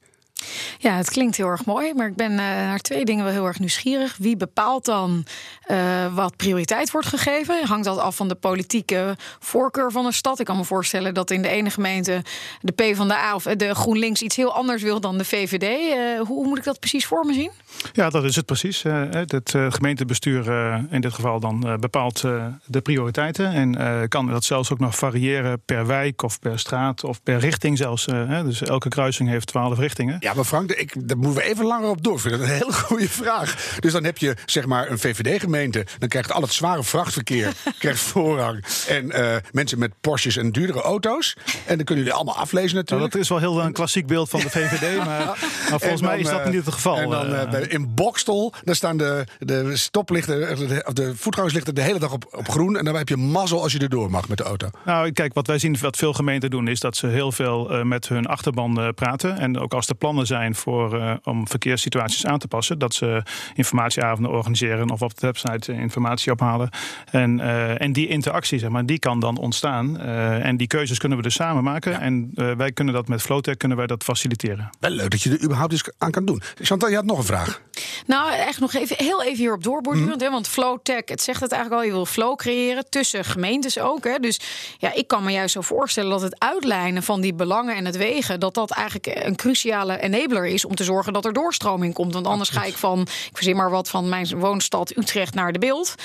Ja, 0.80 0.96
het 0.96 1.10
klinkt 1.10 1.38
heel 1.38 1.48
erg 1.48 1.66
mooi, 1.66 1.94
maar 1.94 2.08
ik 2.08 2.16
ben 2.16 2.32
eh, 2.32 2.38
naar 2.38 2.80
twee 2.80 3.06
dingen 3.06 3.24
wel 3.24 3.34
heel 3.34 3.46
erg 3.46 3.60
nieuwsgierig. 3.60 4.16
Wie 4.20 4.38
bepaalt 4.38 4.86
dan 4.86 5.26
eh, 5.66 5.78
wat 6.14 6.36
prioriteit 6.36 6.92
wordt 6.92 7.08
gegeven? 7.08 7.66
Hangt 7.68 7.86
dat 7.86 7.98
af 7.98 8.16
van 8.16 8.28
de 8.28 8.36
politieke 8.36 9.16
voorkeur 9.40 9.92
van 9.92 10.06
een 10.06 10.14
stad? 10.14 10.40
Ik 10.40 10.46
kan 10.46 10.58
me 10.58 10.64
voorstellen 10.64 11.14
dat 11.14 11.32
in 11.32 11.42
de 11.42 11.48
ene 11.50 11.70
gemeente 11.70 12.22
de 12.62 12.72
P 12.72 12.96
van 12.96 13.08
de 13.08 13.14
A 13.14 13.36
of 13.36 13.44
de 13.44 13.76
GroenLinks 13.76 14.22
iets 14.22 14.36
heel 14.36 14.54
anders 14.54 14.82
wil 14.84 15.00
dan 15.00 15.18
de 15.18 15.26
VVD. 15.26 15.64
Eh, 15.64 16.18
hoe, 16.18 16.26
hoe 16.28 16.48
moet 16.48 16.58
ik 16.58 16.64
dat 16.64 16.80
precies 16.80 17.06
voor 17.06 17.26
me 17.26 17.34
zien? 17.34 17.52
Ja, 17.94 18.10
dat 18.10 18.24
is 18.24 18.36
het 18.36 18.46
precies. 18.46 18.84
Eh, 18.84 19.02
Het 19.12 19.54
eh, 19.56 19.66
gemeentebestuur 19.72 20.50
eh, 20.52 20.78
in 20.90 21.02
dit 21.02 21.14
geval 21.14 21.40
dan 21.40 21.68
eh, 21.68 21.76
bepaalt 21.76 22.24
eh, 22.24 22.46
de 22.66 22.82
prioriteiten. 22.82 23.52
En 23.52 23.76
eh, 23.78 24.08
kan 24.08 24.28
dat 24.28 24.44
zelfs 24.44 24.72
ook 24.72 24.80
nog 24.80 24.96
variëren 24.96 25.62
per 25.66 25.86
wijk 25.86 26.22
of 26.22 26.40
per 26.40 26.60
straat 26.60 27.04
of 27.04 27.24
per 27.24 27.40
richting 27.40 27.78
zelfs. 27.78 28.08
eh, 28.08 28.28
hè. 28.28 28.44
Dus 28.44 28.62
elke 28.62 28.90
kruising 28.90 29.30
heeft 29.30 29.48
twaalf 29.48 29.78
richtingen. 29.78 30.18
Ja, 30.20 30.34
maar 30.34 30.44
Frank, 30.44 30.65
ik, 30.72 31.08
daar 31.08 31.18
moeten 31.18 31.42
we 31.42 31.48
even 31.50 31.66
langer 31.66 31.90
op 31.90 32.04
door. 32.04 32.20
Vind 32.20 32.34
dat 32.34 32.44
een 32.44 32.54
hele 32.54 32.74
goede 32.88 33.10
vraag. 33.10 33.76
Dus 33.80 33.92
dan 33.92 34.04
heb 34.04 34.18
je 34.18 34.36
zeg 34.46 34.66
maar 34.66 34.90
een 34.92 35.00
VVD-gemeente. 35.00 35.86
Dan 36.00 36.10
krijgt 36.10 36.32
al 36.32 36.42
het 36.42 36.54
zware 36.54 36.84
vrachtverkeer 36.84 37.54
krijgt 37.80 38.00
voorrang. 38.00 38.64
En 38.88 39.12
eh, 39.12 39.36
mensen 39.52 39.80
met 39.80 39.92
Porsches 40.02 40.38
en 40.38 40.52
duurdere 40.52 40.82
auto's. 40.82 41.36
En 41.66 41.76
dan 41.76 41.86
kunnen 41.86 42.04
jullie 42.04 42.14
allemaal 42.14 42.38
aflezen 42.38 42.64
Nou, 42.68 42.76
natuurlijk. 42.78 43.12
dat 43.12 43.22
is 43.22 43.30
wel 43.30 43.40
heel 43.40 43.62
een 43.62 43.74
klassiek 43.74 44.08
beeld 44.08 44.30
van 44.30 44.40
de 44.40 44.50
VVD, 44.50 44.98
maar, 45.06 45.06
maar 45.06 45.36
volgens 45.80 46.02
dan, 46.02 46.10
mij 46.10 46.20
is 46.20 46.30
dat 46.30 46.40
eh, 46.40 46.46
niet 46.50 46.66
het 46.66 46.74
geval. 46.74 46.98
En 46.98 47.10
dan 47.10 47.26
eh. 47.34 47.42
eh, 47.42 47.50
bij- 47.50 47.62
in 47.62 47.94
Bokstel, 47.94 48.54
daar 48.64 48.76
staan 48.76 48.98
de, 48.98 49.24
de 49.40 49.78
stoplichten, 49.78 50.50
eh, 50.50 50.58
de, 50.58 50.90
de 50.94 51.16
voetgangerslichten 51.16 51.76
de 51.76 51.82
hele 51.82 52.00
dag 52.00 52.12
op, 52.14 52.26
op 52.32 52.50
groen. 52.50 52.78
En 52.78 52.86
dan 52.86 52.96
heb 52.96 53.10
je 53.10 53.18
mazzel 53.18 53.62
als 53.64 53.72
je 53.72 53.80
erdoor 53.80 54.10
mag 54.12 54.28
met 54.28 54.38
de 54.38 54.44
auto. 54.44 54.70
Nou, 54.86 55.12
kijk, 55.12 55.34
wat 55.34 55.48
wij 55.48 55.60
zien, 55.60 55.78
wat 55.82 55.98
veel 55.98 56.14
gemeenten 56.14 56.50
doen, 56.50 56.68
is 56.68 56.80
dat 56.80 56.96
ze 56.98 57.08
heel 57.08 57.32
veel 57.32 57.70
eh, 57.72 57.82
met 57.84 58.08
hun 58.08 58.26
achterban 58.26 58.80
eh, 58.82 58.88
praten. 58.96 59.38
En 59.38 59.60
ook 59.60 59.74
als 59.74 59.88
er 59.90 59.96
plannen 59.96 60.26
zijn 60.28 60.55
voor, 60.56 61.00
eh, 61.00 61.14
om 61.24 61.48
verkeerssituaties 61.48 62.26
aan 62.26 62.40
te 62.40 62.48
passen, 62.48 62.80
dat 62.80 62.94
ze 62.94 63.24
informatieavonden 63.54 64.32
organiseren 64.32 64.90
of 64.92 65.02
op 65.02 65.20
de 65.20 65.26
website 65.28 65.72
eh, 65.72 65.80
informatie 65.80 66.32
ophalen. 66.32 66.70
En, 67.12 67.40
eh, 67.40 67.82
en 67.82 67.94
die 67.94 68.08
interactie, 68.08 68.60
zeg 68.60 68.70
maar, 68.70 68.86
die 68.86 69.00
kan 69.00 69.20
dan 69.20 69.38
ontstaan. 69.38 70.00
Eh, 70.00 70.46
en 70.46 70.58
die 70.58 70.68
keuzes 70.68 70.98
kunnen 70.98 71.18
we 71.18 71.24
dus 71.24 71.34
samen 71.34 71.64
maken. 71.64 72.00
En 72.00 72.32
eh, 72.36 72.52
wij 72.52 72.72
kunnen 72.72 72.94
dat 72.94 73.08
met 73.08 73.22
Flowtech 73.22 73.58
kunnen 73.58 73.78
wij 73.78 73.88
dat 73.88 74.04
faciliteren. 74.04 74.70
Wel 74.80 74.92
leuk 74.92 75.12
dat 75.12 75.22
je 75.22 75.30
er 75.30 75.44
überhaupt 75.44 75.74
iets 75.74 75.84
aan 75.98 76.12
kan 76.12 76.26
doen. 76.26 76.42
Chantal, 76.62 76.90
je 76.90 76.96
had 76.96 77.06
nog 77.06 77.18
een 77.18 77.24
vraag. 77.24 77.62
Nou, 78.06 78.34
echt 78.34 78.60
nog 78.60 78.74
even, 78.74 78.96
heel 79.00 79.24
even 79.24 79.38
hierop 79.38 79.64
doorborduren. 79.64 80.20
hè, 80.22 80.30
Want 80.30 80.48
Flowtech, 80.48 81.02
het 81.06 81.22
zegt 81.22 81.42
het 81.42 81.52
eigenlijk 81.52 81.82
al, 81.82 81.88
je 81.88 81.96
wil 81.96 82.06
flow 82.06 82.36
creëren 82.36 82.90
tussen 82.90 83.26
gemeentes 83.26 83.80
ook. 83.80 84.04
Hè. 84.04 84.20
Dus 84.20 84.40
ja, 84.78 84.94
ik 84.94 85.08
kan 85.08 85.24
me 85.24 85.32
juist 85.32 85.54
zo 85.54 85.62
voorstellen 85.62 86.10
dat 86.10 86.22
het 86.22 86.40
uitlijnen 86.40 87.04
van 87.04 87.22
die 87.22 87.34
belangen 87.34 87.76
en 87.76 87.86
het 87.86 87.98
wegen, 87.98 88.40
dat 88.40 88.54
dat 88.54 88.72
eigenlijk 88.72 89.26
een 89.26 89.36
cruciale 89.36 90.00
enabler 90.00 90.45
is 90.50 90.66
om 90.66 90.76
te 90.76 90.84
zorgen 90.84 91.14
dat 91.14 91.26
er 91.26 91.34
doorstroming 91.34 91.94
komt. 91.94 92.14
Want 92.14 92.28
anders 92.28 92.50
ga 92.50 92.64
ik 92.64 92.78
van, 92.78 93.02
ik 93.02 93.30
verzin 93.34 93.56
maar 93.56 93.70
wat, 93.70 93.90
van 93.90 94.10
mijn 94.10 94.40
woonstad 94.40 94.98
Utrecht 94.98 95.34
naar 95.34 95.52
de 95.52 95.60
beeld. 95.60 95.96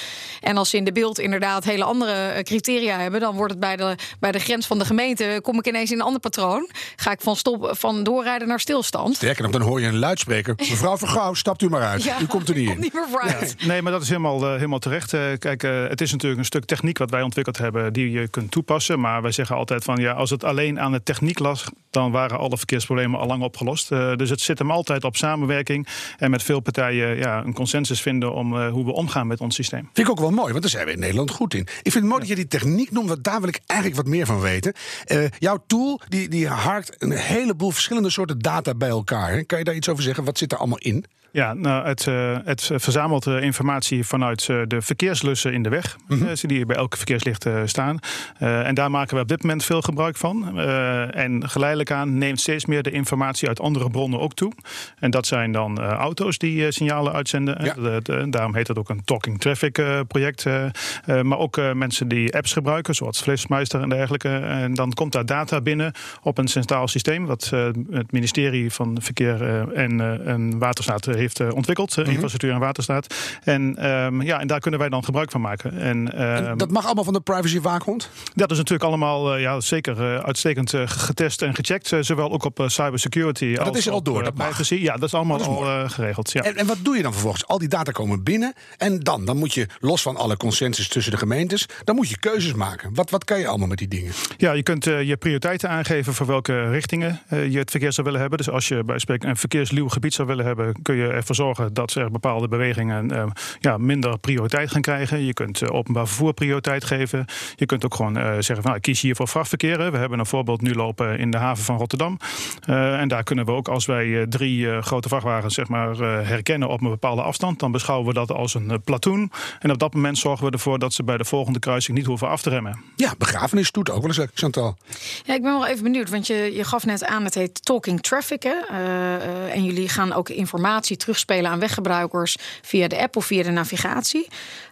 En 0.40 0.56
als 0.56 0.70
ze 0.70 0.76
in 0.76 0.85
de 0.85 0.92
beeld 0.92 1.18
inderdaad 1.18 1.64
hele 1.64 1.85
andere 1.85 2.12
eh, 2.12 2.42
criteria 2.42 2.99
hebben, 2.99 3.20
dan 3.20 3.37
wordt 3.37 3.50
het 3.50 3.61
bij 3.61 3.76
de, 3.76 3.94
bij 4.20 4.32
de 4.32 4.38
grens 4.38 4.66
van 4.66 4.78
de 4.78 4.85
gemeente, 4.85 5.38
kom 5.42 5.59
ik 5.59 5.66
ineens 5.66 5.90
in 5.90 5.99
een 5.99 6.04
ander 6.04 6.20
patroon. 6.20 6.70
Ga 6.97 7.11
ik 7.11 7.20
van, 7.20 7.37
stop, 7.37 7.70
van 7.73 8.02
doorrijden 8.02 8.49
naar 8.49 8.61
stilstand. 8.61 9.16
Sterker 9.16 9.42
nog, 9.42 9.52
dan 9.52 9.61
hoor 9.61 9.80
je 9.80 9.87
een 9.87 9.99
luidspreker. 9.99 10.54
Mevrouw 10.70 10.99
Vergouw, 10.99 11.35
stapt 11.35 11.62
u 11.62 11.68
maar 11.68 11.82
uit. 11.82 12.02
Ja, 12.02 12.20
u 12.20 12.26
komt 12.26 12.49
er 12.49 12.54
niet 12.54 12.70
in. 12.70 12.80
niet 12.80 12.92
meer 12.92 13.09
vooruit. 13.11 13.54
Nee, 13.66 13.82
maar 13.82 13.92
dat 13.92 14.02
is 14.02 14.09
helemaal, 14.09 14.44
eh, 14.44 14.52
helemaal 14.52 14.78
terecht. 14.78 15.12
Eh, 15.12 15.20
kijk, 15.38 15.62
het 15.62 16.00
is 16.00 16.12
natuurlijk 16.12 16.40
een 16.40 16.47
stuk 16.47 16.64
techniek 16.64 16.99
wat 16.99 17.11
wij 17.11 17.23
ontwikkeld 17.23 17.59
hebben 17.59 17.92
die 17.92 18.11
je 18.11 18.28
kunt 18.28 18.50
toepassen. 18.50 19.00
Maar 19.00 19.23
wij 19.23 19.32
zeggen 19.32 19.56
altijd 19.56 19.85
van 19.85 19.97
ja, 19.97 20.12
als 20.12 20.30
het 20.30 20.44
alleen 20.44 20.80
aan 20.80 20.92
de 20.92 21.02
techniek 21.02 21.38
lag, 21.38 21.70
dan 21.90 22.11
waren 22.11 22.38
alle 22.38 22.56
verkeersproblemen 22.56 23.20
al 23.20 23.26
lang 23.26 23.42
opgelost. 23.42 23.90
opgelost. 23.90 24.30
Dus 24.31 24.39
het 24.39 24.49
zit 24.49 24.59
hem 24.59 24.71
altijd 24.77 25.05
op 25.05 25.17
samenwerking 25.17 25.87
en 26.19 26.31
met 26.31 26.43
veel 26.43 26.61
partijen 26.61 27.17
ja, 27.17 27.45
een 27.45 27.53
consensus 27.53 28.01
vinden 28.01 28.35
om 28.35 28.57
eh, 28.57 28.71
hoe 28.71 28.85
we 28.85 28.93
omgaan 28.93 29.27
met 29.27 29.41
ons 29.41 29.55
systeem. 29.55 29.89
Vind 29.93 30.07
ik 30.07 30.11
ook 30.11 30.21
wel 30.21 30.31
mooi, 30.31 30.51
want 30.51 30.63
daar 30.63 30.71
zijn 30.71 30.87
we 30.87 30.93
in 30.93 30.99
Nederland 30.99 31.31
goed 31.31 31.55
in. 31.55 31.61
Ik 31.61 31.93
vind 31.93 31.95
het 31.95 32.05
mooi 32.05 32.19
dat 32.19 32.29
je 32.29 32.35
die 32.35 32.47
techniek 32.47 32.91
noemt, 32.91 33.09
want 33.09 33.25
daar 33.25 33.41
wil 33.41 33.49
ik 33.49 33.61
eigenlijk 33.67 34.01
wat 34.01 34.11
meer 34.11 34.27
van 34.27 34.41
weten. 34.41 34.73
Eh, 35.05 35.25
jouw 35.39 35.65
tool 35.67 36.01
die, 36.09 36.29
die 36.29 36.49
harkt 36.49 37.03
een 37.03 37.13
heleboel 37.13 37.71
verschillende 37.71 38.11
soorten 38.11 38.39
data 38.39 38.75
bij 38.75 38.89
elkaar. 38.89 39.31
hè. 39.31 39.43
Kan 39.43 39.59
je 39.59 39.65
daar 39.65 39.75
iets 39.75 39.89
over 39.89 40.03
zeggen? 40.03 40.25
Wat 40.25 40.39
zit 40.39 40.53
er 40.53 40.59
allemaal 40.59 40.79
in? 40.79 41.05
Ja, 41.33 41.55
nou, 41.55 41.87
het, 41.87 42.07
eh, 42.07 42.37
het 42.45 42.71
verzamelt 42.75 43.27
eh, 43.27 43.43
informatie 43.43 44.05
vanuit 44.07 44.47
eh, 44.49 44.61
de 44.67 44.83
verkeerslussen 44.83 45.53
in 45.53 45.63
de 45.63 45.69
weg, 45.69 45.97
eh, 46.09 46.19
die 46.43 46.67
bij 46.67 46.77
elke 46.77 46.97
verkeerslicht 46.97 47.47
eh, 47.47 47.61
staan. 47.65 47.99
Eh, 48.39 48.67
en 48.67 48.75
daar 48.75 48.91
maken 48.91 49.17
we 49.17 49.23
op 49.23 49.29
dit 49.29 49.43
moment 49.43 49.65
veel 49.65 49.81
gebruik 49.83 50.17
van. 50.17 50.59
Eh, 50.59 51.17
en 51.17 51.49
geleidelijk 51.49 51.91
aan 51.91 52.19
neemt 52.19 52.41
steeds 52.41 52.67
meer 52.67 52.83
de 52.83 52.91
informatie 52.91 53.49
uit 53.49 53.61
andere 53.61 53.91
bronnen 53.91 54.21
ook 54.21 54.35
toe. 54.35 54.53
En 54.99 55.11
dat 55.11 55.27
zijn 55.27 55.53
dan 55.53 55.81
eh, 55.81 55.87
auto's 55.93 56.39
die 56.39 56.65
eh, 56.67 56.71
signalen 56.71 57.13
uitzenden. 57.13 57.59
Eh, 57.59 57.75
de- 57.75 58.01
de- 58.03 58.27
daarom 58.31 58.55
heet 58.55 58.69
het 58.69 58.79
ook 58.79 58.89
een 58.89 59.05
talking 59.05 59.41
traffic 59.41 59.79
eh, 59.79 60.01
project. 60.09 60.47
eh, 60.47 60.65
eh, 60.65 61.23
maar 61.23 61.39
ook 61.39 61.57
eh, 61.57 61.73
mensen 61.73 62.09
die 62.09 62.35
apps 62.37 62.53
gebruiken, 62.53 62.95
zoals 62.95 63.23
Flitsmeister 63.23 63.81
en 63.83 63.89
dergelijke. 63.89 64.29
En 64.39 64.75
dan 64.75 64.93
komt 64.93 65.13
daar 65.13 65.27
data 65.27 65.61
binnen 65.61 65.93
op 66.23 66.39
een 66.39 66.49
centraal 66.49 66.89
systeem, 66.89 67.27
wat 67.27 67.51
eh, 67.53 67.69
het 67.91 68.13
ministerie 68.13 68.73
van 68.73 68.99
Verkeer 69.01 69.43
eh, 69.43 69.83
en, 69.83 70.01
eh, 70.01 70.33
en 70.33 70.59
Waterstaat 70.59 71.07
eh, 71.07 71.20
heeft 71.21 71.41
eh, 71.41 71.55
ontwikkeld, 71.55 71.99
eh, 71.99 72.07
infrastructuur 72.07 72.53
en 72.53 72.59
waterstaat. 72.59 73.15
En, 73.45 73.77
ehm, 73.77 74.23
ja, 74.23 74.41
en 74.41 74.47
daar 74.47 74.61
kunnen 74.61 74.81
wij 74.81 74.89
dan 74.89 75.05
gebruik 75.05 75.31
van 75.31 75.41
maken. 75.41 75.79
En, 75.79 76.12
ehm, 76.15 76.57
Dat 76.57 76.71
mag 76.71 76.85
allemaal 76.85 77.05
van 77.05 77.12
de 77.12 77.21
privacy 77.21 77.61
waakhond? 77.61 78.11
dat 78.35 78.50
is 78.50 78.57
natuurlijk 78.57 78.89
allemaal 78.89 79.35
eh, 79.35 79.41
ja, 79.41 79.61
zeker 79.61 80.23
uitstekend 80.23 80.73
getest 80.85 81.43
en 81.43 81.55
gecheckt. 81.55 81.93
zowel 82.00 82.33
ook 82.33 82.45
op 82.45 82.65
cybersecurity 82.67 83.55
dat 83.55 83.69
als 83.69 83.79
is 83.79 83.87
er 83.87 83.93
al 83.93 84.03
door, 84.03 84.23
dat 84.23 84.35
mag. 84.35 84.47
privacy. 84.47 84.75
Ja, 84.75 84.93
dat 84.93 85.03
is 85.03 85.15
allemaal 85.15 85.39
Dat 85.39 85.47
is 85.47 85.53
al 85.53 85.89
geregeld. 85.89 86.33
Ja. 86.33 86.43
En, 86.43 86.57
en 86.57 86.67
wat 86.67 86.77
doe 86.83 86.97
je 86.97 87.03
dan 87.03 87.12
vervolgens? 87.12 87.47
Al 87.47 87.59
die 87.59 87.69
data 87.69 87.93
komen 87.93 88.23
binnen 88.23 88.53
en 88.79 89.00
dan? 89.00 89.25
Dan 89.25 89.37
moet 89.37 89.55
je, 89.55 89.67
los 89.81 90.03
van 90.03 90.17
alle 90.17 90.37
consensus 90.37 90.89
tussen 90.89 91.12
de 91.12 91.19
gemeentes, 91.19 91.67
dan 91.85 91.95
moet 91.95 92.09
je 92.09 92.19
keuzes 92.19 92.55
maken. 92.55 92.95
Wat, 92.95 93.11
wat 93.11 93.25
kan 93.25 93.39
je 93.39 93.47
allemaal 93.47 93.69
met 93.69 93.79
die 93.79 93.89
dingen? 93.89 94.12
Ja, 94.37 94.53
je 94.53 94.62
kunt 94.62 94.85
je 94.85 95.17
prioriteiten 95.19 95.69
aangeven 95.69 96.15
voor 96.15 96.27
welke 96.27 96.71
richtingen 96.71 97.21
je 97.29 97.59
het 97.59 97.71
verkeer 97.71 97.93
zou 97.93 98.07
willen 98.07 98.21
hebben. 98.21 98.39
Dus 98.39 98.50
als 98.50 98.69
je 98.69 98.85
bij 98.85 98.99
spreken 98.99 99.29
een 99.29 99.37
verkeersluw 99.37 99.89
gebied 99.89 100.15
zou 100.15 100.29
willen 100.29 100.45
hebben, 100.45 100.83
kun 100.83 100.97
je 100.97 101.10
ervoor 101.14 101.35
zorgen 101.35 101.75
dat 101.75 101.95
er 101.95 102.11
bepaalde 102.11 102.49
bewegingen 102.49 103.11
eh, 103.11 103.26
ja, 103.61 103.79
minder 103.79 104.19
prioriteit 104.19 104.71
gaan 104.71 104.81
krijgen. 104.81 105.25
Je 105.25 105.33
kunt 105.33 105.62
eh, 105.62 105.75
openbaar 105.75 106.07
vervoer 106.07 106.35
prioriteit 106.35 106.85
geven. 106.85 107.25
Je 107.57 107.67
kunt 107.67 107.85
ook 107.85 107.95
gewoon 107.95 108.17
eh, 108.17 108.25
zeggen 108.25 108.55
van 108.55 108.64
nou, 108.64 108.76
ik 108.76 108.83
kies 108.83 109.00
hier 109.00 109.17
voor 109.17 109.29
vrachtverkeer. 109.29 109.93
We 109.93 109.99
hebben 109.99 110.19
een 110.19 110.26
voorbeeld 110.26 110.61
nu 110.62 110.75
lopen 110.75 111.19
in 111.19 111.31
de 111.31 111.37
haven 111.37 111.64
van 111.64 111.76
Rotterdam. 111.76 112.19
Eh, 112.67 113.00
en 113.00 113.09
daar 113.09 113.23
kunnen 113.23 113.45
we 113.45 113.52
ook 113.52 113.69
als 113.69 113.87
wij 113.87 114.21
eh, 114.21 114.26
drie 114.26 114.71
eh, 114.71 114.83
grote 114.83 115.09
vrachtwagens 115.09 115.55
zeg 115.55 115.69
maar, 115.69 116.00
eh, 116.00 116.29
herkennen 116.29 116.69
op 116.69 116.81
een 116.81 116.90
bepaalde 116.90 117.23
afstand, 117.23 117.59
dan 117.59 117.73
beschouwen 117.73 118.09
we 118.09 118.14
dat 118.14 118.33
als 118.33 118.55
een 118.55 118.71
eh, 118.71 118.76
platoon. 118.85 119.31
En 119.59 119.71
op 119.71 119.79
dat 119.79 119.95
moment 119.95 120.19
zorgen 120.19 120.47
we 120.47 120.52
ervoor 120.52 120.79
dat 120.79 120.93
ze 120.93 121.02
bij 121.02 121.17
de 121.17 121.25
volgende 121.25 121.59
kruising 121.59 121.97
niet 121.97 122.07
hoeven 122.07 122.29
af 122.29 122.43
te 122.43 122.50
remmen. 122.50 122.83
Ja, 122.97 123.14
begrafenisstoet 123.19 123.90
ook 123.90 124.02
wel 124.02 124.17
eens, 124.17 124.31
Chantal. 124.35 124.76
Ja, 125.25 125.35
ik 125.35 125.43
ben 125.43 125.52
wel 125.52 125.67
even 125.67 125.83
benieuwd, 125.83 126.11
want 126.11 126.26
je, 126.26 126.50
je 126.55 126.64
gaf 126.64 126.87
net 126.87 127.05
aan, 127.05 127.25
het 127.25 127.35
heet 127.35 127.64
Talking 127.64 128.00
Traffic. 128.00 128.43
Hè? 128.43 128.55
Eh, 128.71 129.14
eh, 129.14 129.55
en 129.55 129.64
jullie 129.64 129.88
gaan 129.88 130.12
ook 130.12 130.29
informatie 130.29 130.97
terugspelen 131.00 131.50
aan 131.50 131.59
weggebruikers 131.59 132.37
via 132.62 132.88
de 132.88 132.99
app 132.99 133.16
of 133.16 133.25
via 133.26 133.42
de 133.42 133.50
navigatie. 133.50 134.28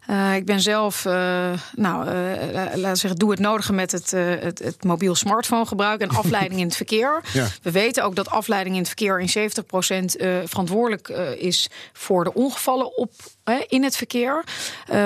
Eh, 0.09 0.35
ik 0.35 0.45
ben 0.45 0.61
zelf, 0.61 1.05
eh, 1.05 1.51
nou, 1.75 2.07
eh, 2.09 2.13
la- 2.53 2.65
laten 2.65 2.81
we 2.91 2.97
zeggen, 2.97 3.19
doe 3.19 3.31
het 3.31 3.41
nodige 3.41 3.73
met 3.73 3.93
het, 3.93 4.11
het, 4.11 4.59
het 4.59 4.85
mobiel 4.85 5.15
smartphone 5.15 5.67
gebruik 5.67 6.01
en 6.01 6.09
afleiding 6.09 6.61
in 6.61 6.67
het 6.67 6.77
verkeer. 6.77 7.21
Ja. 7.33 7.47
We 7.63 7.71
weten 7.71 8.05
ook 8.05 8.15
dat 8.15 8.29
afleiding 8.31 8.75
in 8.75 8.81
het 8.81 8.91
verkeer 8.91 9.21
in 9.21 9.29
70% 9.29 10.17
eh, 10.17 10.37
verantwoordelijk 10.45 11.09
is 11.39 11.69
voor 11.93 12.25
de 12.25 12.35
ongevallen 12.35 12.97
op, 12.97 13.13
in 13.69 13.85
het 13.85 13.97
verkeer. 13.97 14.45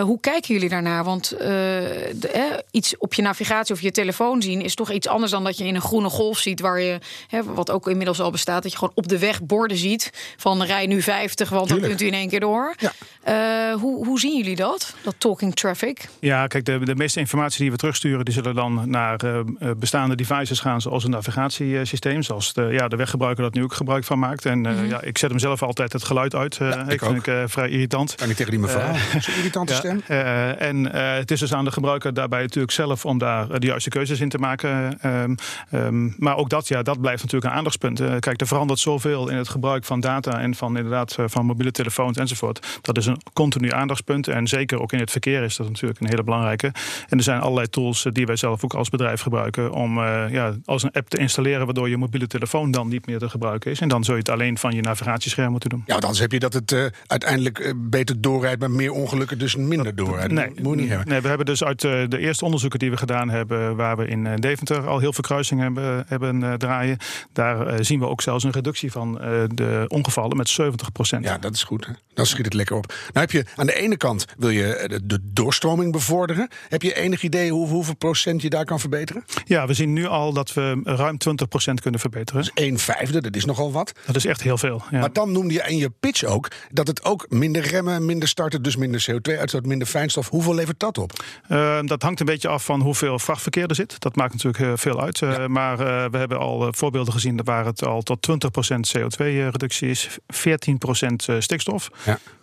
Hoe 0.00 0.20
kijken 0.20 0.54
jullie 0.54 0.68
daarnaar? 0.68 1.04
Want 1.04 1.28
de, 1.28 2.64
iets 2.70 2.96
op 2.98 3.14
je 3.14 3.22
navigatie 3.22 3.74
of 3.74 3.80
je 3.80 3.90
telefoon 3.90 4.42
zien 4.42 4.60
is 4.60 4.74
toch 4.74 4.90
iets 4.90 5.08
anders 5.08 5.30
dan 5.32 5.44
dat 5.44 5.58
je 5.58 5.64
in 5.64 5.74
een 5.74 5.80
groene 5.80 6.08
golf 6.08 6.38
ziet, 6.38 6.60
waar 6.60 6.80
je, 6.80 6.98
wat 7.44 7.70
ook 7.70 7.88
inmiddels 7.88 8.20
al 8.20 8.30
bestaat, 8.30 8.62
dat 8.62 8.72
je 8.72 8.78
gewoon 8.78 8.94
op 8.94 9.08
de 9.08 9.18
weg 9.18 9.42
borden 9.42 9.76
ziet 9.76 10.10
van 10.36 10.62
rij 10.62 10.86
nu 10.86 11.02
50, 11.02 11.48
want 11.48 11.68
dan 11.68 11.80
kunt 11.80 12.00
u 12.00 12.06
in 12.06 12.14
één 12.14 12.28
keer 12.28 12.40
door. 12.40 12.74
Eh, 13.22 13.34
hoe, 13.74 14.06
hoe 14.06 14.20
zien 14.20 14.36
jullie 14.36 14.56
dat? 14.56 14.94
Dat 15.02 15.14
talking 15.18 15.54
traffic? 15.54 16.08
Ja, 16.18 16.46
kijk, 16.46 16.64
de, 16.64 16.78
de 16.78 16.94
meeste 16.94 17.20
informatie 17.20 17.60
die 17.60 17.70
we 17.70 17.76
terugsturen, 17.76 18.24
die 18.24 18.34
zullen 18.34 18.54
dan 18.54 18.82
naar 18.90 19.16
eh, 19.24 19.38
eh, 19.38 19.44
bestaande 19.76 20.14
devices 20.14 20.60
gaan, 20.60 20.80
zoals 20.80 21.04
een 21.04 21.10
navigatiesysteem, 21.10 22.22
zoals 22.22 22.52
de, 22.52 22.62
ja, 22.70 22.88
de 22.88 22.96
weggebruiker 22.96 23.42
dat 23.42 23.54
nu 23.54 23.62
ook 23.62 23.74
gebruik 23.74 24.04
van 24.04 24.18
maakt. 24.18 24.46
En 24.46 24.66
eh, 24.66 24.72
Mhm. 24.72 24.86
ja, 24.86 25.00
ik 25.02 25.18
zet 25.18 25.30
hem 25.30 25.38
zelf 25.38 25.62
altijd 25.62 25.92
het 25.92 26.04
geluid 26.04 26.34
uit. 26.34 26.56
eh, 26.58 26.68
ik 26.88 27.04
vind 27.04 27.16
ik 27.16 27.26
eh, 27.26 27.42
vrij 27.46 27.68
irritant. 27.68 28.14
Kan 28.14 28.28
niet 28.28 28.36
tegen 28.36 28.52
die 28.52 28.60
mevrouw? 28.60 28.94
Zo'n 29.20 29.34
irritante 29.34 29.72
ja, 29.72 29.78
stem. 29.78 30.02
eh, 30.06 30.60
en 30.62 30.92
eh, 30.92 31.14
het 31.18 31.30
is 31.30 31.40
dus 31.40 31.54
aan 31.54 31.64
de 31.64 31.72
gebruiker 31.72 32.14
daarbij 32.14 32.42
natuurlijk 32.42 32.72
zelf 32.72 33.04
om 33.04 33.18
daar 33.18 33.60
de 33.60 33.66
juiste 33.66 33.90
keuzes 33.90 34.20
in 34.20 34.28
te 34.28 34.38
maken. 34.38 34.98
Ehm, 35.00 35.34
ehm, 35.70 36.10
maar 36.16 36.36
ook 36.36 36.48
dat, 36.50 36.68
ja, 36.68 36.82
dat 36.82 37.00
blijft 37.00 37.22
natuurlijk 37.22 37.52
een 37.52 37.58
aandachtspunt. 37.58 38.02
Kijk, 38.18 38.40
er 38.40 38.46
verandert 38.46 38.78
zoveel 38.78 39.28
in 39.28 39.36
het 39.36 39.48
gebruik 39.48 39.84
van 39.84 40.00
data 40.00 40.40
en 40.40 40.54
van 40.54 40.76
inderdaad 40.76 41.16
eh, 41.18 41.24
van 41.28 41.46
mobiele 41.46 41.70
telefoons 41.70 42.16
enzovoort. 42.16 42.78
Dat 42.82 42.96
is 42.96 43.06
een 43.06 43.11
continu 43.32 43.72
aandachtspunt. 43.72 44.28
En 44.28 44.48
zeker 44.48 44.80
ook 44.80 44.92
in 44.92 44.98
het 44.98 45.10
verkeer 45.10 45.42
is 45.42 45.56
dat 45.56 45.68
natuurlijk 45.68 46.00
een 46.00 46.08
hele 46.08 46.22
belangrijke. 46.22 46.72
En 47.08 47.18
er 47.18 47.22
zijn 47.22 47.40
allerlei 47.40 47.68
tools 47.68 48.04
eh, 48.04 48.12
die 48.12 48.26
wij 48.26 48.36
zelf 48.36 48.64
ook 48.64 48.74
als 48.74 48.88
bedrijf 48.88 49.20
gebruiken 49.20 49.72
om 49.72 49.98
eh, 49.98 50.24
ja, 50.30 50.54
als 50.64 50.82
een 50.82 50.92
app 50.92 51.08
te 51.08 51.18
installeren 51.18 51.64
waardoor 51.64 51.88
je 51.88 51.96
mobiele 51.96 52.26
telefoon 52.26 52.70
dan 52.70 52.88
niet 52.88 53.06
meer 53.06 53.18
te 53.18 53.28
gebruiken 53.28 53.70
is. 53.70 53.80
En 53.80 53.88
dan 53.88 54.04
zul 54.04 54.14
je 54.14 54.20
het 54.20 54.28
alleen 54.28 54.58
van 54.58 54.74
je 54.74 54.80
navigatiescherm 54.80 55.50
moeten 55.50 55.70
doen. 55.70 55.82
Ja, 55.86 55.94
anders 55.94 56.18
heb 56.18 56.32
je 56.32 56.38
dat 56.38 56.52
het 56.52 56.72
eh, 56.72 56.84
uiteindelijk 57.06 57.74
beter 57.76 58.20
doorrijdt, 58.20 58.60
maar 58.60 58.70
meer 58.70 58.92
ongelukken 58.92 59.38
dus 59.38 59.56
minder 59.56 59.94
doorrijdt. 59.94 60.32
Nee, 60.32 60.50
moet 60.62 60.76
niet 60.76 60.88
hebben. 60.88 61.08
nee, 61.08 61.20
we 61.20 61.28
hebben 61.28 61.46
dus 61.46 61.64
uit 61.64 61.80
de 61.80 62.18
eerste 62.18 62.44
onderzoeken 62.44 62.78
die 62.78 62.90
we 62.90 62.96
gedaan 62.96 63.30
hebben, 63.30 63.76
waar 63.76 63.96
we 63.96 64.06
in 64.06 64.36
Deventer 64.36 64.88
al 64.88 64.98
heel 64.98 65.12
veel 65.12 65.24
kruisingen 65.24 65.64
hebben, 65.64 66.04
hebben 66.08 66.58
draaien, 66.58 66.98
daar 67.32 67.84
zien 67.84 67.98
we 67.98 68.06
ook 68.06 68.22
zelfs 68.22 68.44
een 68.44 68.50
reductie 68.50 68.92
van 68.92 69.12
de 69.54 69.84
ongevallen 69.88 70.36
met 70.36 70.48
70 70.48 70.92
procent. 70.92 71.24
Ja, 71.24 71.38
dat 71.38 71.54
is 71.54 71.62
goed. 71.62 71.86
Hè? 71.86 71.92
Dan 72.14 72.26
schiet 72.26 72.44
het 72.44 72.54
lekker 72.54 72.76
op. 72.76 72.94
Nou 73.12 73.26
heb 73.26 73.30
je 73.30 73.44
aan 73.56 73.66
de 73.66 73.74
ene 73.74 73.96
kant 73.96 74.24
wil 74.38 74.50
je 74.50 74.74
eh, 74.74 74.98
de, 75.04 75.18
doorstroming 75.22 75.92
bevorderen. 75.92 76.48
Heb 76.68 76.82
je 76.82 76.94
enig 76.94 77.22
idee 77.22 77.50
hoe, 77.50 77.68
hoeveel 77.68 77.96
procent 77.96 78.42
je 78.42 78.50
daar 78.50 78.64
kan 78.64 78.80
verbeteren? 78.80 79.24
Ja, 79.44 79.66
we 79.66 79.74
zien 79.74 79.92
nu 79.92 80.06
al 80.06 80.32
dat 80.32 80.52
we 80.52 80.80
ruim 80.84 81.18
20 81.18 81.48
procent 81.48 81.80
kunnen 81.80 82.00
verbeteren. 82.00 82.42
Dus 82.42 82.50
een 82.66 82.78
vijfde, 82.78 83.20
dat 83.20 83.36
is 83.36 83.44
nogal 83.44 83.72
wat. 83.72 83.92
Dat 84.06 84.16
is 84.16 84.24
echt 84.24 84.42
heel 84.42 84.58
veel. 84.58 84.82
Ja. 84.90 85.00
Maar 85.00 85.12
dan 85.12 85.32
noemde 85.32 85.54
je 85.54 85.62
in 85.66 85.76
je 85.76 85.90
pitch 86.00 86.24
ook 86.24 86.48
dat 86.70 86.86
het 86.86 87.04
ook 87.04 87.26
minder 87.28 87.62
remmen, 87.62 88.06
minder 88.06 88.28
starten, 88.28 88.62
dus 88.62 88.76
minder 88.76 89.06
CO2-uitstoot, 89.10 89.66
minder 89.66 89.88
fijnstof. 89.88 90.28
Hoeveel 90.28 90.54
levert 90.54 90.80
dat 90.80 90.98
op? 90.98 91.24
Eh, 91.48 91.78
dat 91.82 92.02
hangt 92.02 92.20
een 92.20 92.26
beetje 92.26 92.48
af 92.48 92.64
van 92.64 92.80
hoeveel 92.80 93.18
vrachtverkeer 93.18 93.68
er 93.68 93.74
zit. 93.74 94.00
Dat 94.00 94.16
maakt 94.16 94.32
natuurlijk 94.32 94.64
heel 94.64 94.76
veel 94.76 95.00
uit. 95.00 95.22
Eh, 95.22 95.46
Maar 95.46 95.80
eh, 95.80 96.10
we 96.10 96.18
hebben 96.18 96.38
al 96.38 96.66
eh, 96.66 96.68
voorbeelden 96.70 97.12
gezien 97.12 97.40
waar 97.44 97.64
het 97.64 97.84
al 97.84 98.02
tot 98.02 98.22
20% 98.22 98.98
CO2-reductie 98.98 99.88
is, 99.88 100.18
14% 100.26 101.38
stikstof 101.38 101.90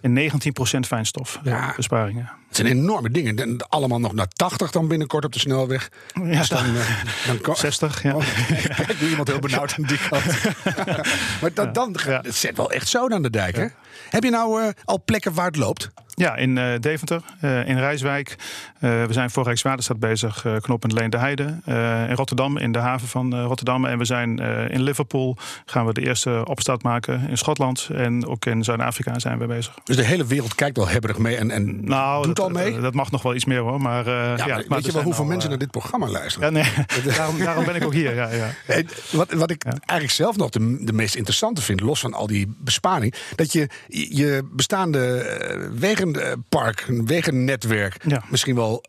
en 0.02 0.32
19% 0.32 0.49
fijnstof 0.86 1.40
eh, 1.44 1.76
besparingen. 1.76 2.30
Het 2.48 2.58
zijn 2.58 2.68
enorme 2.68 3.10
dingen. 3.10 3.38
En 3.38 3.68
Allemaal 3.70 4.00
nog 4.00 4.14
naar 4.14 4.28
80 4.28 4.72
dan 4.72 4.88
binnenkort 4.88 5.26
op 5.26 5.34
de 5.34 5.40
snelweg. 5.40 5.90
Ja. 6.14 6.38
Dus 6.38 6.50
dan, 6.50 6.66
eh, 6.66 7.04
dan 7.28 7.42
kan... 7.42 7.56
60, 7.56 8.04
ja. 8.04 8.16
Oh, 8.16 8.24
kijk, 8.76 9.02
nu 9.02 9.10
iemand 9.10 9.28
heel 9.28 9.40
benauwd 9.40 9.76
aan 9.78 9.84
die 9.84 10.00
kant. 10.10 10.24
maar 11.42 11.54
dat, 11.54 11.74
dan, 11.74 11.96
het 12.06 12.36
zet 12.36 12.58
wel 12.58 12.72
echt 12.72 12.88
zoden 12.88 13.18
aan 13.18 13.24
de 13.24 13.30
dijk, 13.30 13.56
hè? 13.56 13.68
Heb 14.10 14.24
je 14.24 14.30
nou 14.30 14.62
eh, 14.62 14.70
al 14.86 15.02
plekken 15.06 15.34
waar 15.34 15.48
het 15.48 15.56
loopt? 15.56 15.90
Ja, 16.16 16.36
in 16.36 16.58
eh, 16.58 16.80
Deventer, 16.80 17.22
eh, 17.40 17.68
in 17.68 17.78
Rijswijk. 17.78 18.36
We 18.80 19.08
zijn 19.10 19.30
voor 19.30 19.44
Rijkswaterstaat 19.44 20.00
bezig, 20.00 20.46
eh 20.46 20.56
knooppunt 20.56 20.94
Leen 20.94 21.10
de 21.10 21.18
Heide. 21.18 21.44
In 22.10 22.16
Rotterdam, 22.16 22.58
in 22.58 22.72
de 22.72 22.80
haven 22.80 23.08
van 23.08 23.42
Rotterdam. 23.42 23.86
En 23.86 23.98
we 23.98 24.06
zijn 24.06 24.38
in 24.70 24.82
Liverpool, 24.82 25.38
gaan 25.66 25.86
we 25.86 25.94
de 25.94 26.02
eerste 26.02 26.42
opstart 26.46 26.84
maken. 26.84 27.30
In 27.30 27.38
Schotland 27.38 27.90
en 27.94 28.28
ook 28.28 28.46
in 28.46 28.64
Zuid-Afrika 28.64 29.20
zijn 29.20 29.40
we 29.40 29.46
bezig. 29.46 29.74
Dus 29.84 29.96
de 29.96 30.04
hele 30.04 30.26
wereld 30.26 30.56
kijkt 30.56 30.78
wel 30.78 30.88
hebberig 30.88 31.18
mee 31.18 31.36
en, 31.36 31.52
en 31.52 31.86
nou, 31.86 32.26
doet 32.26 32.36
dat, 32.36 32.46
al 32.46 32.52
mee? 32.52 32.80
Dat 32.80 32.94
mag 32.94 33.12
nog 33.12 33.22
wel 33.22 33.36
iets 33.36 33.46
meer 33.46 33.60
hoor. 33.60 33.82
Maar, 33.82 34.06
ja, 34.06 34.36
Ja, 34.36 34.46
maar 34.46 34.66
weet 34.68 34.86
je 34.86 34.92
wel 34.92 35.04
hoeveel 35.04 35.24
al, 35.24 35.30
mensen 35.30 35.50
naar 35.50 35.60
dit 35.60 35.72
programma 35.72 36.08
luisteren? 36.08 36.54
Ja, 36.54 36.62
nee, 36.62 36.86
daarom, 37.16 37.38
daarom 37.38 37.66
ben 37.66 37.76
ik 37.76 37.84
ook 37.84 37.94
hier. 37.94 38.16
Ja, 38.16 38.30
ja. 38.30 38.82
Wat, 39.12 39.32
wat 39.34 39.50
ik 39.50 39.64
eigenlijk 39.64 40.12
zelf 40.12 40.38
nog 40.38 40.50
de, 40.50 40.86
de 40.86 40.94
meest 40.94 41.16
interessante 41.16 41.62
vind, 41.62 41.82
los 41.82 42.00
van 42.00 42.14
al 42.14 42.28
die 42.28 42.56
besparing, 42.58 43.14
dat 43.36 43.52
je 43.52 43.70
je 43.90 44.50
bestaande 44.52 45.18
eh, 45.18 45.68
wegenpark, 45.80 46.86
een 46.88 47.06
wegennetwerk, 47.06 48.06
misschien 48.30 48.56
wel 48.56 48.84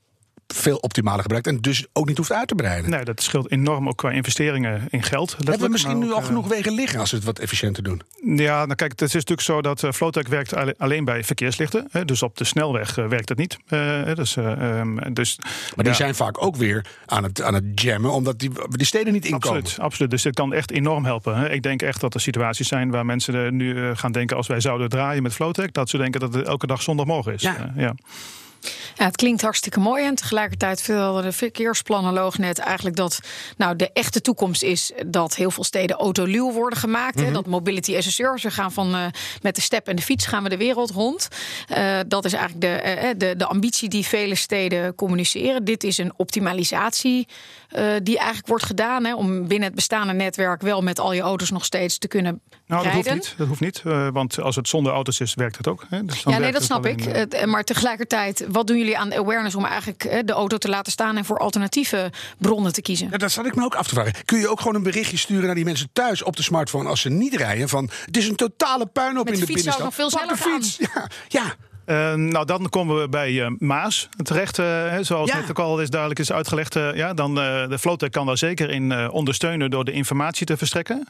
veel 0.54 0.76
optimaler 0.76 1.20
gebruikt 1.22 1.46
en 1.46 1.60
dus 1.60 1.86
ook 1.92 2.06
niet 2.06 2.16
hoeft 2.16 2.32
uit 2.32 2.48
te 2.48 2.54
breiden. 2.54 2.90
Nee, 2.90 3.04
dat 3.04 3.22
scheelt 3.22 3.50
enorm 3.50 3.88
ook 3.88 3.96
qua 3.96 4.10
investeringen 4.10 4.86
in 4.90 5.02
geld. 5.02 5.36
Hebben 5.36 5.60
we 5.60 5.68
misschien 5.68 5.98
nu 5.98 6.12
al 6.12 6.20
uh, 6.20 6.24
genoeg 6.24 6.48
wegen 6.48 6.72
liggen 6.72 7.00
als 7.00 7.10
we 7.10 7.16
het 7.16 7.24
wat 7.24 7.38
efficiënter 7.38 7.82
doen? 7.82 8.02
Ja, 8.24 8.64
nou 8.64 8.74
kijk, 8.74 8.90
het 8.90 9.02
is 9.02 9.12
natuurlijk 9.12 9.40
zo 9.40 9.62
dat 9.62 9.82
uh, 9.82 9.92
Flowtech 9.92 10.28
werkt 10.28 10.54
alle- 10.54 10.74
alleen 10.78 11.04
bij 11.04 11.24
verkeerslichten. 11.24 11.88
Hè, 11.90 12.04
dus 12.04 12.22
op 12.22 12.36
de 12.36 12.44
snelweg 12.44 12.98
uh, 12.98 13.06
werkt 13.06 13.28
het 13.28 13.38
niet. 13.38 13.58
Uh, 13.68 14.14
dus, 14.14 14.36
um, 14.36 15.14
dus, 15.14 15.36
maar 15.38 15.74
die 15.76 15.86
ja. 15.86 15.92
zijn 15.92 16.14
vaak 16.14 16.42
ook 16.42 16.56
weer 16.56 16.86
aan 17.06 17.22
het, 17.22 17.42
aan 17.42 17.54
het 17.54 17.64
jammen, 17.74 18.12
omdat 18.12 18.38
die, 18.38 18.50
die 18.68 18.86
steden 18.86 19.12
niet 19.12 19.24
inkomen. 19.24 19.58
Absoluut, 19.58 19.80
absoluut. 19.80 20.10
Dus 20.10 20.22
dit 20.22 20.34
kan 20.34 20.52
echt 20.52 20.70
enorm 20.70 21.04
helpen. 21.04 21.36
Hè. 21.36 21.50
Ik 21.50 21.62
denk 21.62 21.82
echt 21.82 22.00
dat 22.00 22.14
er 22.14 22.20
situaties 22.20 22.68
zijn 22.68 22.90
waar 22.90 23.06
mensen 23.06 23.56
nu 23.56 23.94
gaan 23.94 24.12
denken... 24.12 24.36
als 24.36 24.46
wij 24.46 24.60
zouden 24.60 24.88
draaien 24.88 25.22
met 25.22 25.32
Flowtech... 25.32 25.70
dat 25.70 25.88
ze 25.88 25.96
denken 25.96 26.20
dat 26.20 26.34
het 26.34 26.46
elke 26.46 26.66
dag 26.66 26.82
zondagmorgen 26.82 27.32
is. 27.32 27.42
Ja. 27.42 27.72
ja. 27.76 27.94
Ja, 29.00 29.06
het 29.06 29.16
klinkt 29.16 29.42
hartstikke 29.42 29.80
mooi. 29.80 30.04
En 30.04 30.14
tegelijkertijd 30.14 30.82
vertelde 30.82 31.22
de 31.22 31.32
verkeersplanoloog 31.32 32.38
net 32.38 32.58
eigenlijk 32.58 32.96
dat 32.96 33.20
nou, 33.56 33.76
de 33.76 33.90
echte 33.92 34.20
toekomst 34.20 34.62
is 34.62 34.92
dat 35.06 35.34
heel 35.36 35.50
veel 35.50 35.64
steden 35.64 35.96
autoluw 35.96 36.52
worden 36.52 36.78
gemaakt. 36.78 37.14
Mm 37.14 37.20
-hmm. 37.20 37.28
hè, 37.28 37.34
dat 37.34 37.46
mobility 37.46 37.96
as 37.96 38.06
a 38.06 38.10
service. 38.10 38.48
We 38.48 38.54
gaan 38.54 38.72
van 38.72 38.94
uh, 38.94 39.06
met 39.42 39.54
de 39.54 39.60
step 39.60 39.88
en 39.88 39.96
de 39.96 40.02
fiets 40.02 40.26
gaan 40.26 40.42
we 40.42 40.48
de 40.48 40.56
wereld 40.56 40.90
rond. 40.90 41.28
Uh, 41.68 41.98
dat 42.06 42.24
is 42.24 42.32
eigenlijk 42.32 42.62
de, 42.62 42.96
uh, 43.02 43.08
de, 43.16 43.36
de 43.36 43.46
ambitie 43.46 43.88
die 43.88 44.06
vele 44.06 44.34
steden 44.34 44.94
communiceren. 44.94 45.64
Dit 45.64 45.84
is 45.84 45.98
een 45.98 46.12
optimalisatie 46.16 47.28
die 48.02 48.16
eigenlijk 48.16 48.46
wordt 48.46 48.64
gedaan 48.64 49.04
hè, 49.04 49.14
om 49.14 49.48
binnen 49.48 49.66
het 49.66 49.74
bestaande 49.74 50.12
netwerk 50.12 50.62
wel 50.62 50.82
met 50.82 50.98
al 50.98 51.12
je 51.12 51.20
auto's 51.20 51.50
nog 51.50 51.64
steeds 51.64 51.98
te 51.98 52.08
kunnen 52.08 52.40
nou, 52.66 52.84
dat 52.84 52.92
hoeft 52.92 53.14
niet. 53.14 53.34
Dat 53.36 53.46
hoeft 53.46 53.60
niet 53.60 53.82
want 54.12 54.40
als 54.40 54.56
het 54.56 54.68
zonder 54.68 54.92
auto's 54.92 55.20
is, 55.20 55.34
werkt 55.34 55.56
het 55.56 55.68
ook. 55.68 55.86
Hè. 55.88 56.04
Dus 56.04 56.22
ja, 56.22 56.38
nee, 56.38 56.52
dat 56.52 56.62
snap 56.62 56.86
ik. 56.86 57.36
maar 57.46 57.64
tegelijkertijd, 57.64 58.46
wat 58.48 58.66
doen 58.66 58.78
jullie 58.78 58.89
aan 58.96 59.14
awareness 59.14 59.54
om 59.54 59.64
eigenlijk 59.64 60.26
de 60.26 60.32
auto 60.32 60.58
te 60.58 60.68
laten 60.68 60.92
staan 60.92 61.16
en 61.16 61.24
voor 61.24 61.38
alternatieve 61.38 62.10
bronnen 62.38 62.72
te 62.72 62.82
kiezen? 62.82 63.08
Ja, 63.10 63.16
dat 63.16 63.30
zat 63.32 63.46
ik 63.46 63.54
me 63.54 63.64
ook 63.64 63.74
af 63.74 63.86
te 63.86 63.94
vragen. 63.94 64.24
Kun 64.24 64.38
je 64.38 64.48
ook 64.48 64.58
gewoon 64.58 64.74
een 64.74 64.82
berichtje 64.82 65.16
sturen 65.16 65.46
naar 65.46 65.54
die 65.54 65.64
mensen 65.64 65.88
thuis 65.92 66.22
op 66.22 66.36
de 66.36 66.42
smartphone 66.42 66.88
als 66.88 67.00
ze 67.00 67.08
niet 67.08 67.34
rijden? 67.34 67.68
Van 67.68 67.90
het 68.04 68.16
is 68.16 68.28
een 68.28 68.36
totale 68.36 68.86
puinhoop 68.86 69.24
Met 69.24 69.34
in 69.34 69.40
de, 69.40 69.46
de 69.46 69.52
fiets 69.52 69.64
binnenstad. 69.64 69.84
Nog 69.84 69.94
veel 69.94 70.26
Pak 70.26 70.28
de 70.28 70.50
fiets. 70.50 70.76
Ja, 70.94 71.08
ja. 71.28 71.54
Uh, 71.90 72.14
nou, 72.14 72.46
dan 72.46 72.68
komen 72.68 73.00
we 73.00 73.08
bij 73.08 73.32
uh, 73.32 73.46
Maas 73.58 74.08
terecht. 74.22 74.58
Uh, 74.58 74.66
zoals 75.00 75.30
ja. 75.30 75.36
net 75.36 75.50
ook 75.50 75.58
al 75.58 75.80
is 75.80 75.90
duidelijk 75.90 76.20
is 76.20 76.32
uitgelegd. 76.32 76.74
ja, 76.74 77.14
dan, 77.14 77.34
de 77.34 77.76
Flowtech 77.80 78.10
kan 78.10 78.26
daar 78.26 78.38
zeker 78.38 78.70
in 78.70 79.10
ondersteunen 79.10 79.70
door 79.70 79.84
de 79.84 79.92
informatie 79.92 80.46
te 80.46 80.56
verstrekken. 80.56 81.08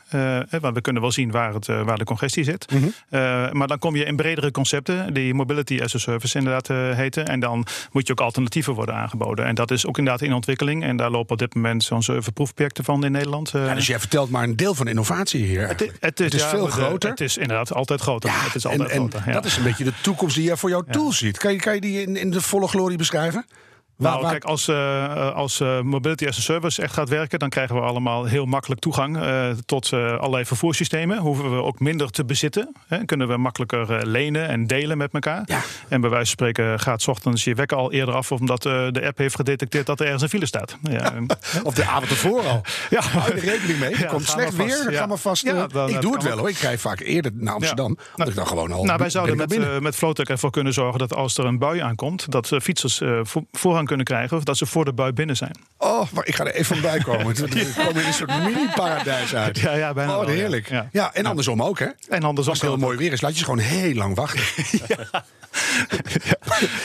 want 0.60 0.74
we 0.74 0.80
kunnen 0.80 1.02
wel 1.02 1.12
zien 1.12 1.30
waar, 1.30 1.54
het, 1.54 1.66
waar 1.66 1.98
de 1.98 2.04
congestie 2.04 2.44
zit. 2.44 2.72
Mm 2.72 2.80
-hmm. 2.80 3.58
maar 3.58 3.68
dan 3.68 3.78
kom 3.78 3.96
je 3.96 4.04
in 4.04 4.16
bredere 4.16 4.50
concepten, 4.50 5.14
die 5.14 5.34
Mobility 5.34 5.80
as 5.82 5.94
a 5.94 5.98
Service 5.98 6.38
inderdaad 6.38 6.68
heten. 6.96 7.26
En 7.26 7.40
dan 7.40 7.66
moet 7.92 8.06
je 8.06 8.12
ook 8.12 8.20
alternatieven 8.20 8.74
worden 8.74 8.94
aangeboden. 8.94 9.44
En 9.44 9.54
dat 9.54 9.70
is 9.70 9.86
ook 9.86 9.98
inderdaad 9.98 10.22
in 10.22 10.32
ontwikkeling. 10.32 10.84
En 10.84 10.96
daar 10.96 11.10
lopen 11.10 11.32
op 11.32 11.38
dit 11.38 11.54
moment 11.54 11.84
zo'n 11.84 12.02
zeven 12.02 12.32
proefprojecten 12.32 12.84
van 12.84 13.04
in 13.04 13.12
Nederland. 13.12 13.50
Ja, 13.50 13.74
dus 13.74 13.86
jij 13.86 13.98
vertelt 13.98 14.30
maar 14.30 14.42
een 14.42 14.56
deel 14.56 14.74
van 14.74 14.88
innovatie 14.88 15.44
hier. 15.44 15.68
Het, 15.68 15.80
het, 15.80 15.96
het, 16.00 16.20
is, 16.20 16.24
het 16.24 16.34
is 16.34 16.40
ja, 16.40 16.48
veel 16.48 16.66
groter. 16.66 17.10
Het 17.10 17.20
is 17.20 17.36
inderdaad 17.36 17.74
altijd 17.74 18.00
groter. 18.00 18.30
het 18.32 18.54
is 18.54 18.66
altijd 18.66 18.90
en, 18.90 18.96
groter. 18.96 19.22
Ja. 19.26 19.32
dat 19.32 19.44
is 19.44 19.56
een 19.56 19.62
beetje 19.62 19.84
de 19.84 19.92
toekomst 20.02 20.34
die 20.34 20.44
jij 20.44 20.56
voor 20.56 20.69
jouw 20.70 20.84
tool 20.90 21.12
ziet. 21.12 21.38
Kan 21.38 21.52
je, 21.52 21.58
kan 21.58 21.74
je 21.74 21.80
die 21.80 22.00
in, 22.00 22.16
in 22.16 22.30
de 22.30 22.40
volle 22.40 22.68
glorie 22.68 22.98
beschrijven? 22.98 23.46
Nou, 24.00 24.22
waar, 24.22 24.30
kijk, 24.30 24.44
als, 24.44 24.68
uh, 24.68 25.34
als 25.34 25.60
uh, 25.60 25.80
Mobility 25.80 26.26
as 26.26 26.38
a 26.38 26.40
Service 26.40 26.82
echt 26.82 26.92
gaat 26.92 27.08
werken, 27.08 27.38
dan 27.38 27.48
krijgen 27.48 27.74
we 27.74 27.80
allemaal 27.80 28.24
heel 28.24 28.44
makkelijk 28.44 28.80
toegang 28.80 29.16
uh, 29.16 29.48
tot 29.66 29.92
allerlei 29.92 30.44
vervoerssystemen. 30.44 31.18
Hoeven 31.18 31.56
we 31.56 31.62
ook 31.62 31.80
minder 31.80 32.10
te 32.10 32.24
bezitten. 32.24 32.72
Hè? 32.86 33.04
Kunnen 33.04 33.28
we 33.28 33.36
makkelijker 33.36 34.06
lenen 34.06 34.48
en 34.48 34.66
delen 34.66 34.98
met 34.98 35.12
elkaar. 35.12 35.42
Ja. 35.44 35.60
En 35.88 36.00
bij 36.00 36.10
wijze 36.10 36.36
van 36.36 36.48
spreken 36.48 36.80
gaat 36.80 37.02
's 37.02 37.06
ochtends 37.06 37.44
je 37.44 37.54
wekker 37.54 37.76
al 37.76 37.92
eerder 37.92 38.14
af, 38.14 38.32
omdat 38.32 38.62
de 38.62 39.02
app 39.06 39.18
heeft 39.18 39.34
gedetecteerd 39.34 39.86
dat 39.86 40.00
er 40.00 40.04
ergens 40.04 40.22
een 40.22 40.28
file 40.28 40.46
staat. 40.46 40.76
Ja. 40.82 41.12
of 41.62 41.74
de 41.74 41.84
avond 41.84 42.10
ervoor 42.10 42.46
al. 42.46 42.60
Ja. 42.90 43.00
Hou 43.00 43.34
je 43.34 43.40
er 43.40 43.44
rekening 43.44 43.78
mee. 43.78 43.94
Er 44.00 44.06
komt 44.06 44.28
slecht 44.28 44.56
weer, 44.56 44.84
dan 44.84 44.92
gaan 44.92 45.08
we 45.08 45.16
vast. 45.16 45.44
Dan, 45.72 45.88
ik 45.88 46.00
doe 46.00 46.14
het 46.14 46.22
wel 46.22 46.38
hoor. 46.38 46.48
Ik 46.48 46.58
rij 46.58 46.78
vaak 46.78 47.00
eerder 47.00 47.32
naar 47.34 47.54
Amsterdam. 47.54 47.96
Ja. 47.98 48.04
Dat 48.16 48.28
ik 48.28 48.34
dan 48.34 48.46
gewoon 48.46 48.72
al. 48.72 48.84
Nou, 48.84 48.98
wij 48.98 49.10
zouden 49.10 49.36
met, 49.36 49.80
met 49.80 49.96
Flowtech 49.96 50.26
ervoor 50.26 50.50
kunnen 50.50 50.72
zorgen 50.72 50.98
dat 50.98 51.14
als 51.14 51.38
er 51.38 51.44
een 51.44 51.58
bui 51.58 51.80
aankomt, 51.80 52.30
dat 52.30 52.56
fietsers 52.62 53.02
voorrang 53.52 53.88
kunnen 53.90 54.06
krijgen. 54.06 54.36
Of 54.36 54.44
dat 54.44 54.56
ze 54.56 54.66
voor 54.66 54.84
de 54.84 54.92
bui 54.92 55.12
binnen 55.12 55.36
zijn. 55.36 55.56
Oh, 55.78 56.12
maar 56.12 56.26
ik 56.26 56.34
ga 56.34 56.44
er 56.44 56.54
even 56.54 56.76
van 56.76 56.90
bij 56.90 56.98
komen. 56.98 57.34
We 57.34 57.72
komen 57.76 58.02
in 58.02 58.06
een 58.06 58.12
soort 58.12 58.44
mini-paradijs 58.44 59.34
uit. 59.34 59.58
Ja, 59.58 59.74
ja, 59.74 59.92
bijna. 59.92 60.18
Oh, 60.18 60.26
heerlijk. 60.26 60.68
Ja. 60.68 60.88
ja, 60.92 61.14
en 61.14 61.26
andersom 61.26 61.62
ook, 61.62 61.78
hè? 61.78 61.86
En 62.08 62.22
andersom. 62.22 62.52
Als 62.52 62.62
het 62.62 62.70
heel 62.70 62.78
mooi 62.78 62.96
weer 62.96 63.12
is, 63.12 63.20
laat 63.20 63.32
je 63.32 63.38
ze 63.38 63.44
gewoon 63.44 63.58
heel 63.58 63.94
lang 63.94 64.14
wachten. 64.14 64.42
ja. 64.88 65.24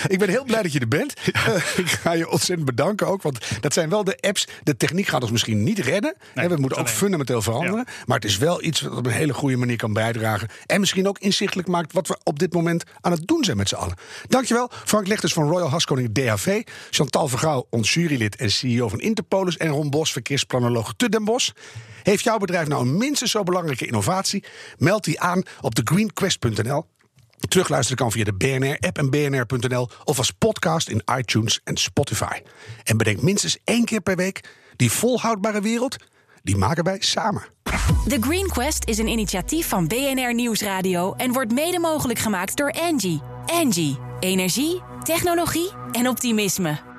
ik 0.07 0.19
ben 0.19 0.29
heel 0.29 0.43
blij 0.43 0.61
dat 0.61 0.73
je 0.73 0.79
er 0.79 0.87
bent. 0.87 1.13
Uh, 1.27 1.55
ik 1.55 1.87
ga 1.87 2.11
je 2.11 2.29
ontzettend 2.29 2.65
bedanken 2.65 3.07
ook. 3.07 3.21
Want 3.21 3.61
dat 3.61 3.73
zijn 3.73 3.89
wel 3.89 4.03
de 4.03 4.17
apps. 4.21 4.47
De 4.63 4.77
techniek 4.77 5.07
gaat 5.07 5.21
ons 5.21 5.31
misschien 5.31 5.63
niet 5.63 5.79
redden. 5.79 6.15
Nee, 6.33 6.47
we 6.47 6.55
moeten 6.55 6.77
ook 6.77 6.85
alleen. 6.85 6.97
fundamenteel 6.97 7.41
veranderen. 7.41 7.83
Ja. 7.87 7.93
Maar 8.05 8.15
het 8.15 8.25
is 8.25 8.37
wel 8.37 8.63
iets 8.63 8.81
wat 8.81 8.97
op 8.97 9.05
een 9.05 9.11
hele 9.11 9.33
goede 9.33 9.57
manier 9.57 9.77
kan 9.77 9.93
bijdragen. 9.93 10.47
En 10.65 10.79
misschien 10.79 11.07
ook 11.07 11.19
inzichtelijk 11.19 11.67
maakt 11.67 11.93
wat 11.93 12.07
we 12.07 12.17
op 12.23 12.39
dit 12.39 12.53
moment 12.53 12.83
aan 13.01 13.11
het 13.11 13.27
doen 13.27 13.43
zijn 13.43 13.57
met 13.57 13.69
z'n 13.69 13.75
allen. 13.75 13.95
Dankjewel, 14.27 14.71
Frank 14.85 15.07
Lechters 15.07 15.33
van 15.33 15.47
Royal 15.47 15.69
Haskoning 15.69 16.13
DHV. 16.13 16.61
Chantal 16.95 17.27
Vergouw, 17.27 17.67
ons 17.69 17.93
jurylid 17.93 18.35
en 18.35 18.51
CEO 18.51 18.89
van 18.89 18.99
Interpolis. 18.99 19.57
En 19.57 19.69
Ron 19.69 19.89
Bos, 19.89 20.11
verkeersplanoloog 20.11 20.93
te 20.97 21.09
Den 21.09 21.23
Bosch. 21.23 21.49
Heeft 22.03 22.23
jouw 22.23 22.37
bedrijf 22.37 22.67
nou 22.67 22.81
een 22.81 22.97
minstens 22.97 23.31
zo 23.31 23.43
belangrijke 23.43 23.85
innovatie? 23.85 24.43
Meld 24.77 25.03
die 25.03 25.19
aan 25.19 25.43
op 25.61 25.75
thegreenquest.nl. 25.75 26.85
Terugluisteren 27.47 27.97
kan 27.97 28.11
via 28.11 28.23
de 28.23 28.33
BNR-app 28.33 28.97
en 28.97 29.09
bnr.nl 29.09 29.89
of 30.03 30.17
als 30.17 30.31
podcast 30.31 30.89
in 30.89 31.01
iTunes 31.17 31.61
en 31.63 31.77
Spotify. 31.77 32.41
En 32.83 32.97
bedenk 32.97 33.21
minstens 33.21 33.57
één 33.63 33.85
keer 33.85 34.01
per 34.01 34.15
week, 34.15 34.49
die 34.75 34.91
volhoudbare 34.91 35.61
wereld, 35.61 35.95
die 36.43 36.57
maken 36.57 36.83
wij 36.83 36.97
samen. 36.99 37.43
The 38.07 38.17
Green 38.19 38.47
Quest 38.47 38.85
is 38.87 38.97
een 38.97 39.07
initiatief 39.07 39.67
van 39.67 39.87
BNR 39.87 40.33
Nieuwsradio 40.33 41.13
en 41.13 41.31
wordt 41.31 41.53
mede 41.53 41.79
mogelijk 41.79 42.19
gemaakt 42.19 42.57
door 42.57 42.69
Engie. 42.69 43.21
Engie, 43.45 43.97
energie, 44.19 44.81
technologie 45.05 45.69
en 45.91 46.07
optimisme. 46.07 46.94